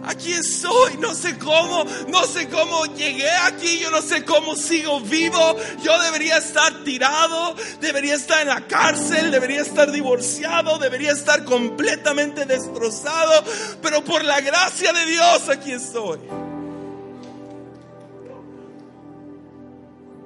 Aquí 0.04 0.32
estoy, 0.32 0.96
no 0.98 1.14
sé 1.14 1.38
cómo, 1.38 1.84
no 2.08 2.24
sé 2.24 2.48
cómo 2.48 2.86
llegué 2.86 3.30
aquí, 3.30 3.78
yo 3.78 3.90
no 3.90 4.02
sé 4.02 4.24
cómo 4.24 4.56
sigo 4.56 5.00
vivo. 5.00 5.56
Yo 5.82 6.00
debería 6.02 6.38
estar 6.38 6.82
tirado, 6.82 7.54
debería 7.80 8.14
estar 8.14 8.42
en 8.42 8.48
la 8.48 8.66
cárcel, 8.66 9.30
debería 9.30 9.60
estar 9.62 9.90
divorciado, 9.92 10.78
debería 10.78 11.12
estar 11.12 11.44
completamente 11.44 12.46
destrozado, 12.46 13.44
pero 13.80 14.04
por 14.04 14.24
la 14.24 14.40
gracia 14.40 14.92
de 14.92 15.06
Dios 15.06 15.48
aquí 15.48 15.72
estoy. 15.72 16.18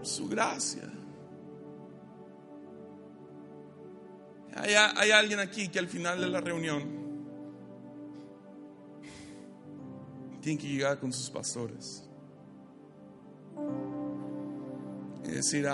Su 0.02 0.28
gracia. 0.28 0.90
Hay, 4.54 4.74
hay 4.74 5.10
alguien 5.10 5.38
aquí 5.40 5.68
que 5.68 5.78
al 5.78 5.88
final 5.88 6.20
de 6.20 6.28
la 6.28 6.40
reunión 6.40 7.05
tiene 10.46 10.60
que 10.62 10.68
llegar 10.68 11.00
con 11.00 11.12
sus 11.12 11.28
pastores. 11.28 12.04
Y 15.24 15.28
decir, 15.28 15.64
no, 15.64 15.72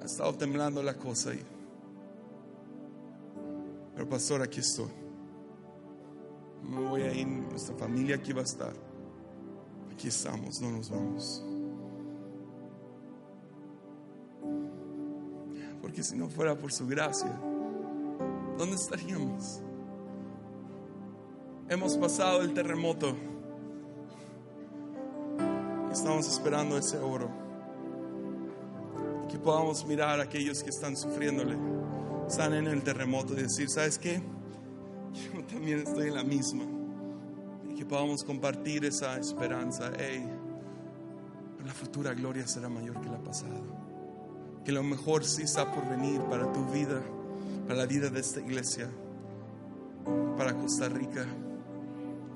ha 0.00 0.04
estado 0.06 0.32
temblando 0.32 0.82
la 0.82 0.94
cosa 0.94 1.28
ahí. 1.28 1.44
Pero 3.94 4.08
pastor, 4.08 4.40
aquí 4.40 4.60
estoy. 4.60 4.88
Me 6.62 6.88
voy 6.88 7.02
a 7.02 7.12
ir, 7.12 7.26
nuestra 7.26 7.76
familia 7.76 8.16
aquí 8.16 8.32
va 8.32 8.40
a 8.40 8.44
estar. 8.44 8.72
Aquí 9.92 10.08
estamos, 10.08 10.62
no 10.62 10.70
nos 10.70 10.88
vamos. 10.88 11.44
Porque 15.82 16.02
si 16.02 16.16
no 16.16 16.30
fuera 16.30 16.58
por 16.58 16.72
su 16.72 16.86
gracia, 16.86 17.38
¿dónde 18.56 18.76
estaríamos? 18.76 19.60
Hemos 21.70 21.98
pasado 21.98 22.40
el 22.40 22.54
terremoto. 22.54 23.14
Estamos 25.92 26.26
esperando 26.26 26.78
ese 26.78 26.96
oro. 26.96 27.28
Que 29.30 29.38
podamos 29.38 29.84
mirar 29.84 30.18
a 30.18 30.22
aquellos 30.22 30.62
que 30.62 30.70
están 30.70 30.96
sufriéndole, 30.96 31.58
están 32.26 32.54
en 32.54 32.68
el 32.68 32.82
terremoto 32.82 33.34
y 33.34 33.42
decir, 33.42 33.68
¿sabes 33.68 33.98
qué? 33.98 34.22
Yo 35.12 35.44
también 35.44 35.80
estoy 35.80 36.08
en 36.08 36.14
la 36.14 36.24
misma. 36.24 36.64
Y 37.68 37.74
que 37.74 37.84
podamos 37.84 38.24
compartir 38.24 38.86
esa 38.86 39.18
esperanza. 39.18 39.92
Hey, 39.98 40.26
la 41.66 41.74
futura 41.74 42.14
gloria 42.14 42.46
será 42.46 42.70
mayor 42.70 42.98
que 42.98 43.10
la 43.10 43.18
pasada. 43.18 43.60
Que 44.64 44.72
lo 44.72 44.82
mejor 44.82 45.22
sí 45.22 45.42
está 45.42 45.70
por 45.70 45.86
venir 45.86 46.22
para 46.30 46.50
tu 46.50 46.64
vida, 46.70 47.02
para 47.66 47.80
la 47.80 47.84
vida 47.84 48.08
de 48.08 48.20
esta 48.20 48.40
iglesia, 48.40 48.88
para 50.38 50.54
Costa 50.56 50.88
Rica 50.88 51.26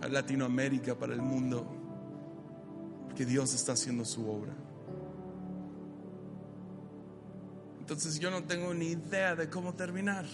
Latinoamérica, 0.09 0.94
para 0.94 1.14
el 1.14 1.22
mundo, 1.22 1.66
porque 3.07 3.24
Dios 3.24 3.55
está 3.55 3.72
haciendo 3.72 4.05
su 4.05 4.28
obra. 4.28 4.53
Entonces 7.80 8.18
yo 8.18 8.30
no 8.30 8.44
tengo 8.44 8.72
ni 8.72 8.86
idea 8.86 9.34
de 9.34 9.48
cómo 9.50 9.74
terminar. 9.74 10.24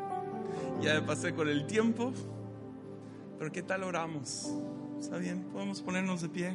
ya 0.82 0.94
me 0.94 1.02
pasé 1.02 1.34
con 1.34 1.48
el 1.48 1.66
tiempo, 1.66 2.12
pero 3.38 3.50
¿qué 3.50 3.62
tal 3.62 3.82
oramos? 3.82 4.50
¿Está 5.00 5.16
bien? 5.16 5.44
¿Podemos 5.52 5.80
ponernos 5.80 6.22
de 6.22 6.28
pie? 6.28 6.54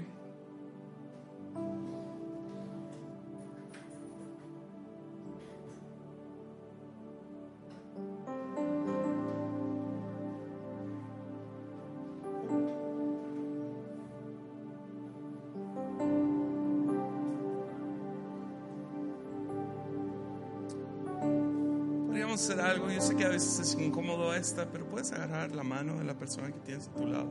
Yo 22.95 23.01
sé 23.01 23.13
que 23.13 23.25
a 23.25 23.29
veces 23.29 23.59
es 23.59 23.75
incómodo 23.75 24.33
esta, 24.33 24.71
pero 24.71 24.87
puedes 24.89 25.11
agarrar 25.11 25.53
la 25.53 25.63
mano 25.63 25.97
de 25.97 26.05
la 26.05 26.17
persona 26.17 26.49
que 26.49 26.59
tienes 26.61 26.87
a 26.87 26.93
tu 26.93 27.05
lado. 27.05 27.27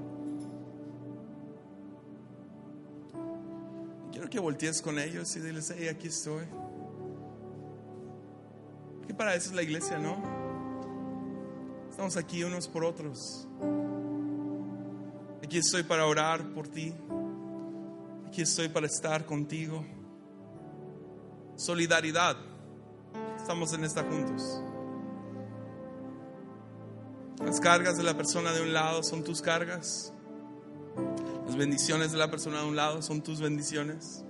Quiero 4.12 4.28
que 4.28 4.38
voltees 4.38 4.82
con 4.82 4.98
ellos 4.98 5.34
y 5.36 5.40
diles, 5.40 5.72
hey, 5.74 5.88
aquí 5.88 6.08
estoy. 6.08 6.44
Que 9.06 9.14
para 9.14 9.34
eso 9.34 9.48
es 9.48 9.56
la 9.56 9.62
iglesia, 9.62 9.98
¿no? 9.98 10.22
Estamos 11.88 12.18
aquí 12.18 12.44
unos 12.44 12.68
por 12.68 12.84
otros. 12.84 13.48
Aquí 15.42 15.56
estoy 15.56 15.82
para 15.82 16.04
orar 16.04 16.46
por 16.52 16.68
ti. 16.68 16.92
Aquí 18.26 18.42
estoy 18.42 18.68
para 18.68 18.86
estar 18.86 19.24
contigo. 19.24 19.82
Solidaridad. 21.56 22.36
Estamos 23.38 23.72
en 23.72 23.84
esta 23.84 24.02
juntos. 24.02 24.63
Las 27.54 27.60
cargas 27.60 27.96
de 27.96 28.02
la 28.02 28.16
persona 28.16 28.52
de 28.52 28.62
un 28.62 28.72
lado 28.72 29.04
son 29.04 29.22
tus 29.22 29.40
cargas. 29.40 30.12
Las 31.46 31.54
bendiciones 31.54 32.10
de 32.10 32.18
la 32.18 32.28
persona 32.28 32.62
de 32.62 32.66
un 32.66 32.74
lado 32.74 33.00
son 33.00 33.22
tus 33.22 33.40
bendiciones. 33.40 34.24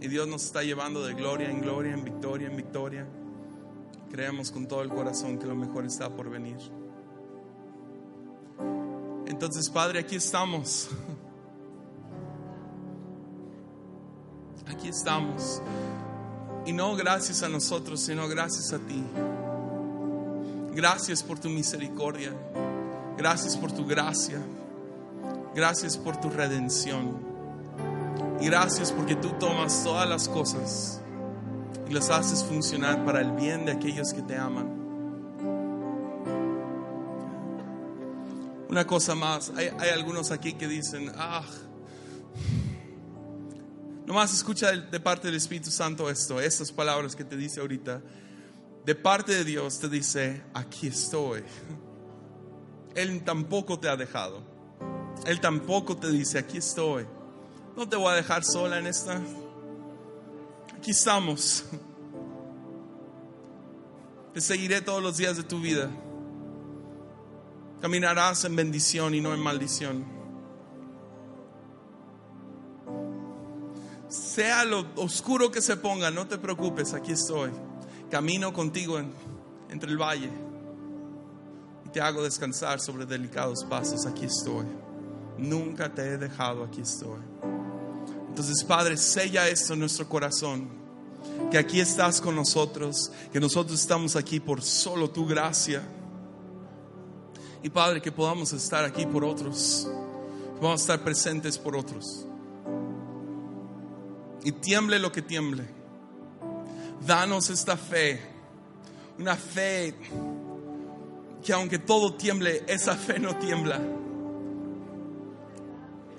Y 0.00 0.08
Dios 0.08 0.26
nos 0.26 0.46
está 0.46 0.62
llevando 0.62 1.04
de 1.04 1.12
gloria 1.12 1.50
en 1.50 1.60
gloria, 1.60 1.92
en 1.92 2.04
victoria 2.04 2.48
en 2.48 2.56
victoria. 2.56 3.06
Creemos 4.10 4.50
con 4.50 4.66
todo 4.66 4.80
el 4.80 4.88
corazón 4.88 5.38
que 5.38 5.44
lo 5.44 5.54
mejor 5.54 5.84
está 5.84 6.08
por 6.08 6.30
venir. 6.30 6.56
Entonces, 9.26 9.68
Padre, 9.68 9.98
aquí 9.98 10.16
estamos. 10.16 10.88
Aquí 14.66 14.88
estamos. 14.88 15.60
Y 16.64 16.72
no 16.72 16.96
gracias 16.96 17.42
a 17.42 17.48
nosotros, 17.50 18.00
sino 18.00 18.26
gracias 18.26 18.72
a 18.72 18.78
ti. 18.78 19.04
Gracias 20.78 21.24
por 21.24 21.40
tu 21.40 21.48
misericordia. 21.48 22.32
Gracias 23.16 23.56
por 23.56 23.72
tu 23.72 23.84
gracia. 23.84 24.38
Gracias 25.52 25.96
por 25.96 26.20
tu 26.20 26.30
redención. 26.30 27.18
Y 28.40 28.46
gracias 28.46 28.92
porque 28.92 29.16
tú 29.16 29.30
tomas 29.40 29.82
todas 29.82 30.08
las 30.08 30.28
cosas 30.28 31.00
y 31.88 31.92
las 31.92 32.10
haces 32.10 32.44
funcionar 32.44 33.04
para 33.04 33.22
el 33.22 33.32
bien 33.32 33.64
de 33.64 33.72
aquellos 33.72 34.12
que 34.12 34.22
te 34.22 34.36
aman. 34.36 34.68
Una 38.68 38.86
cosa 38.86 39.16
más, 39.16 39.50
hay, 39.56 39.88
algunos 39.92 40.30
aquí 40.30 40.52
que 40.52 40.68
dicen, 40.68 41.10
ah, 41.16 41.42
nomás 44.06 44.32
escucha 44.32 44.70
de 44.70 45.00
parte 45.00 45.26
del 45.26 45.38
Espíritu 45.38 45.72
Santo 45.72 46.08
esto, 46.08 46.40
estas 46.40 46.70
palabras 46.70 47.16
que 47.16 47.24
te 47.24 47.36
dice 47.36 47.58
ahorita 47.58 48.00
de 48.88 48.94
parte 48.94 49.34
de 49.34 49.44
Dios 49.44 49.78
te 49.80 49.90
dice, 49.90 50.42
aquí 50.54 50.86
estoy. 50.86 51.44
Él 52.94 53.22
tampoco 53.22 53.78
te 53.78 53.86
ha 53.86 53.96
dejado. 53.98 54.40
Él 55.26 55.40
tampoco 55.40 55.98
te 55.98 56.10
dice, 56.10 56.38
aquí 56.38 56.56
estoy. 56.56 57.06
No 57.76 57.86
te 57.86 57.96
voy 57.96 58.10
a 58.10 58.14
dejar 58.14 58.44
sola 58.44 58.78
en 58.78 58.86
esta. 58.86 59.20
Aquí 60.74 60.92
estamos. 60.92 61.66
Te 64.32 64.40
seguiré 64.40 64.80
todos 64.80 65.02
los 65.02 65.18
días 65.18 65.36
de 65.36 65.42
tu 65.42 65.60
vida. 65.60 65.90
Caminarás 67.82 68.46
en 68.46 68.56
bendición 68.56 69.14
y 69.14 69.20
no 69.20 69.34
en 69.34 69.40
maldición. 69.40 70.06
Sea 74.08 74.64
lo 74.64 74.86
oscuro 74.96 75.50
que 75.50 75.60
se 75.60 75.76
ponga, 75.76 76.10
no 76.10 76.26
te 76.26 76.38
preocupes, 76.38 76.94
aquí 76.94 77.12
estoy 77.12 77.50
camino 78.10 78.52
contigo 78.52 78.98
entre 79.68 79.90
el 79.90 79.98
valle 79.98 80.30
y 81.84 81.88
te 81.90 82.00
hago 82.00 82.22
descansar 82.22 82.80
sobre 82.80 83.06
delicados 83.06 83.64
pasos. 83.64 84.06
Aquí 84.06 84.24
estoy. 84.24 84.66
Nunca 85.36 85.92
te 85.92 86.02
he 86.02 86.18
dejado, 86.18 86.64
aquí 86.64 86.80
estoy. 86.80 87.20
Entonces, 88.28 88.64
Padre, 88.64 88.96
sella 88.96 89.48
esto 89.48 89.74
en 89.74 89.80
nuestro 89.80 90.08
corazón. 90.08 90.68
Que 91.50 91.58
aquí 91.58 91.80
estás 91.80 92.20
con 92.20 92.34
nosotros, 92.34 93.10
que 93.32 93.40
nosotros 93.40 93.80
estamos 93.80 94.16
aquí 94.16 94.40
por 94.40 94.62
solo 94.62 95.10
tu 95.10 95.26
gracia. 95.26 95.82
Y 97.62 97.70
Padre, 97.70 98.00
que 98.00 98.12
podamos 98.12 98.52
estar 98.52 98.84
aquí 98.84 99.06
por 99.06 99.24
otros, 99.24 99.88
que 100.54 100.60
podamos 100.60 100.80
estar 100.80 101.02
presentes 101.02 101.58
por 101.58 101.76
otros. 101.76 102.26
Y 104.44 104.52
tiemble 104.52 104.98
lo 104.98 105.10
que 105.10 105.22
tiemble 105.22 105.77
Danos 107.06 107.50
esta 107.50 107.76
fe, 107.76 108.20
una 109.18 109.36
fe 109.36 109.94
que 111.42 111.52
aunque 111.52 111.78
todo 111.78 112.14
tiemble, 112.14 112.64
esa 112.66 112.94
fe 112.96 113.18
no 113.18 113.36
tiembla. 113.36 113.80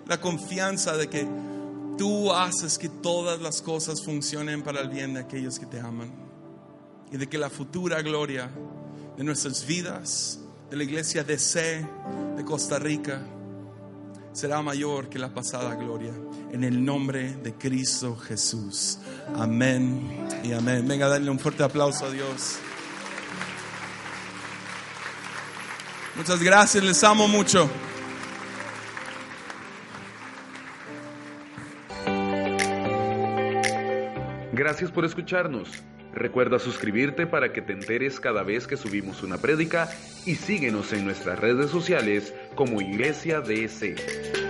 la 0.10 0.20
confianza 0.20 0.98
de 0.98 1.08
que 1.08 1.28
tú 1.96 2.34
haces 2.34 2.80
que 2.80 2.90
todas 2.90 3.40
las 3.40 3.62
cosas 3.62 4.04
funcionen 4.04 4.64
para 4.64 4.82
el 4.82 4.90
bien 4.90 5.14
de 5.14 5.20
aquellos 5.20 5.60
que 5.60 5.68
te 5.68 5.80
aman. 5.80 6.12
Y 7.12 7.18
de 7.18 7.30
que 7.30 7.38
la 7.38 7.50
futura 7.50 8.02
gloria 8.02 8.50
de 9.16 9.24
nuestras 9.24 9.66
vidas, 9.68 10.40
de 10.72 10.78
la 10.78 10.84
iglesia 10.84 11.24
de 11.24 11.38
C, 11.38 11.88
de 12.36 12.44
Costa 12.44 12.80
Rica, 12.80 13.22
será 14.34 14.64
mayor 14.64 15.10
que 15.10 15.20
la 15.20 15.32
pasada 15.32 15.76
gloria. 15.76 16.14
En 16.52 16.64
el 16.64 16.84
nombre 16.84 17.36
de 17.36 17.54
Cristo 17.54 18.16
Jesús. 18.16 19.00
Amén 19.36 20.28
y 20.44 20.52
amén. 20.52 20.88
Venga, 20.88 21.08
darle 21.08 21.30
un 21.30 21.40
fuerte 21.40 21.64
aplauso 21.64 22.06
a 22.06 22.12
Dios. 22.12 22.60
Muchas 26.16 26.42
gracias, 26.42 26.84
les 26.84 27.04
amo 27.04 27.28
mucho. 27.28 27.70
Gracias 34.52 34.92
por 34.92 35.06
escucharnos. 35.06 35.70
Recuerda 36.14 36.60
suscribirte 36.60 37.26
para 37.26 37.54
que 37.54 37.62
te 37.62 37.72
enteres 37.72 38.20
cada 38.20 38.44
vez 38.44 38.68
que 38.68 38.76
subimos 38.76 39.24
una 39.24 39.38
prédica 39.38 39.90
y 40.26 40.36
síguenos 40.36 40.92
en 40.92 41.06
nuestras 41.06 41.40
redes 41.40 41.72
sociales 41.72 42.34
como 42.56 42.82
Iglesia 42.82 43.40
DC. 43.40 44.49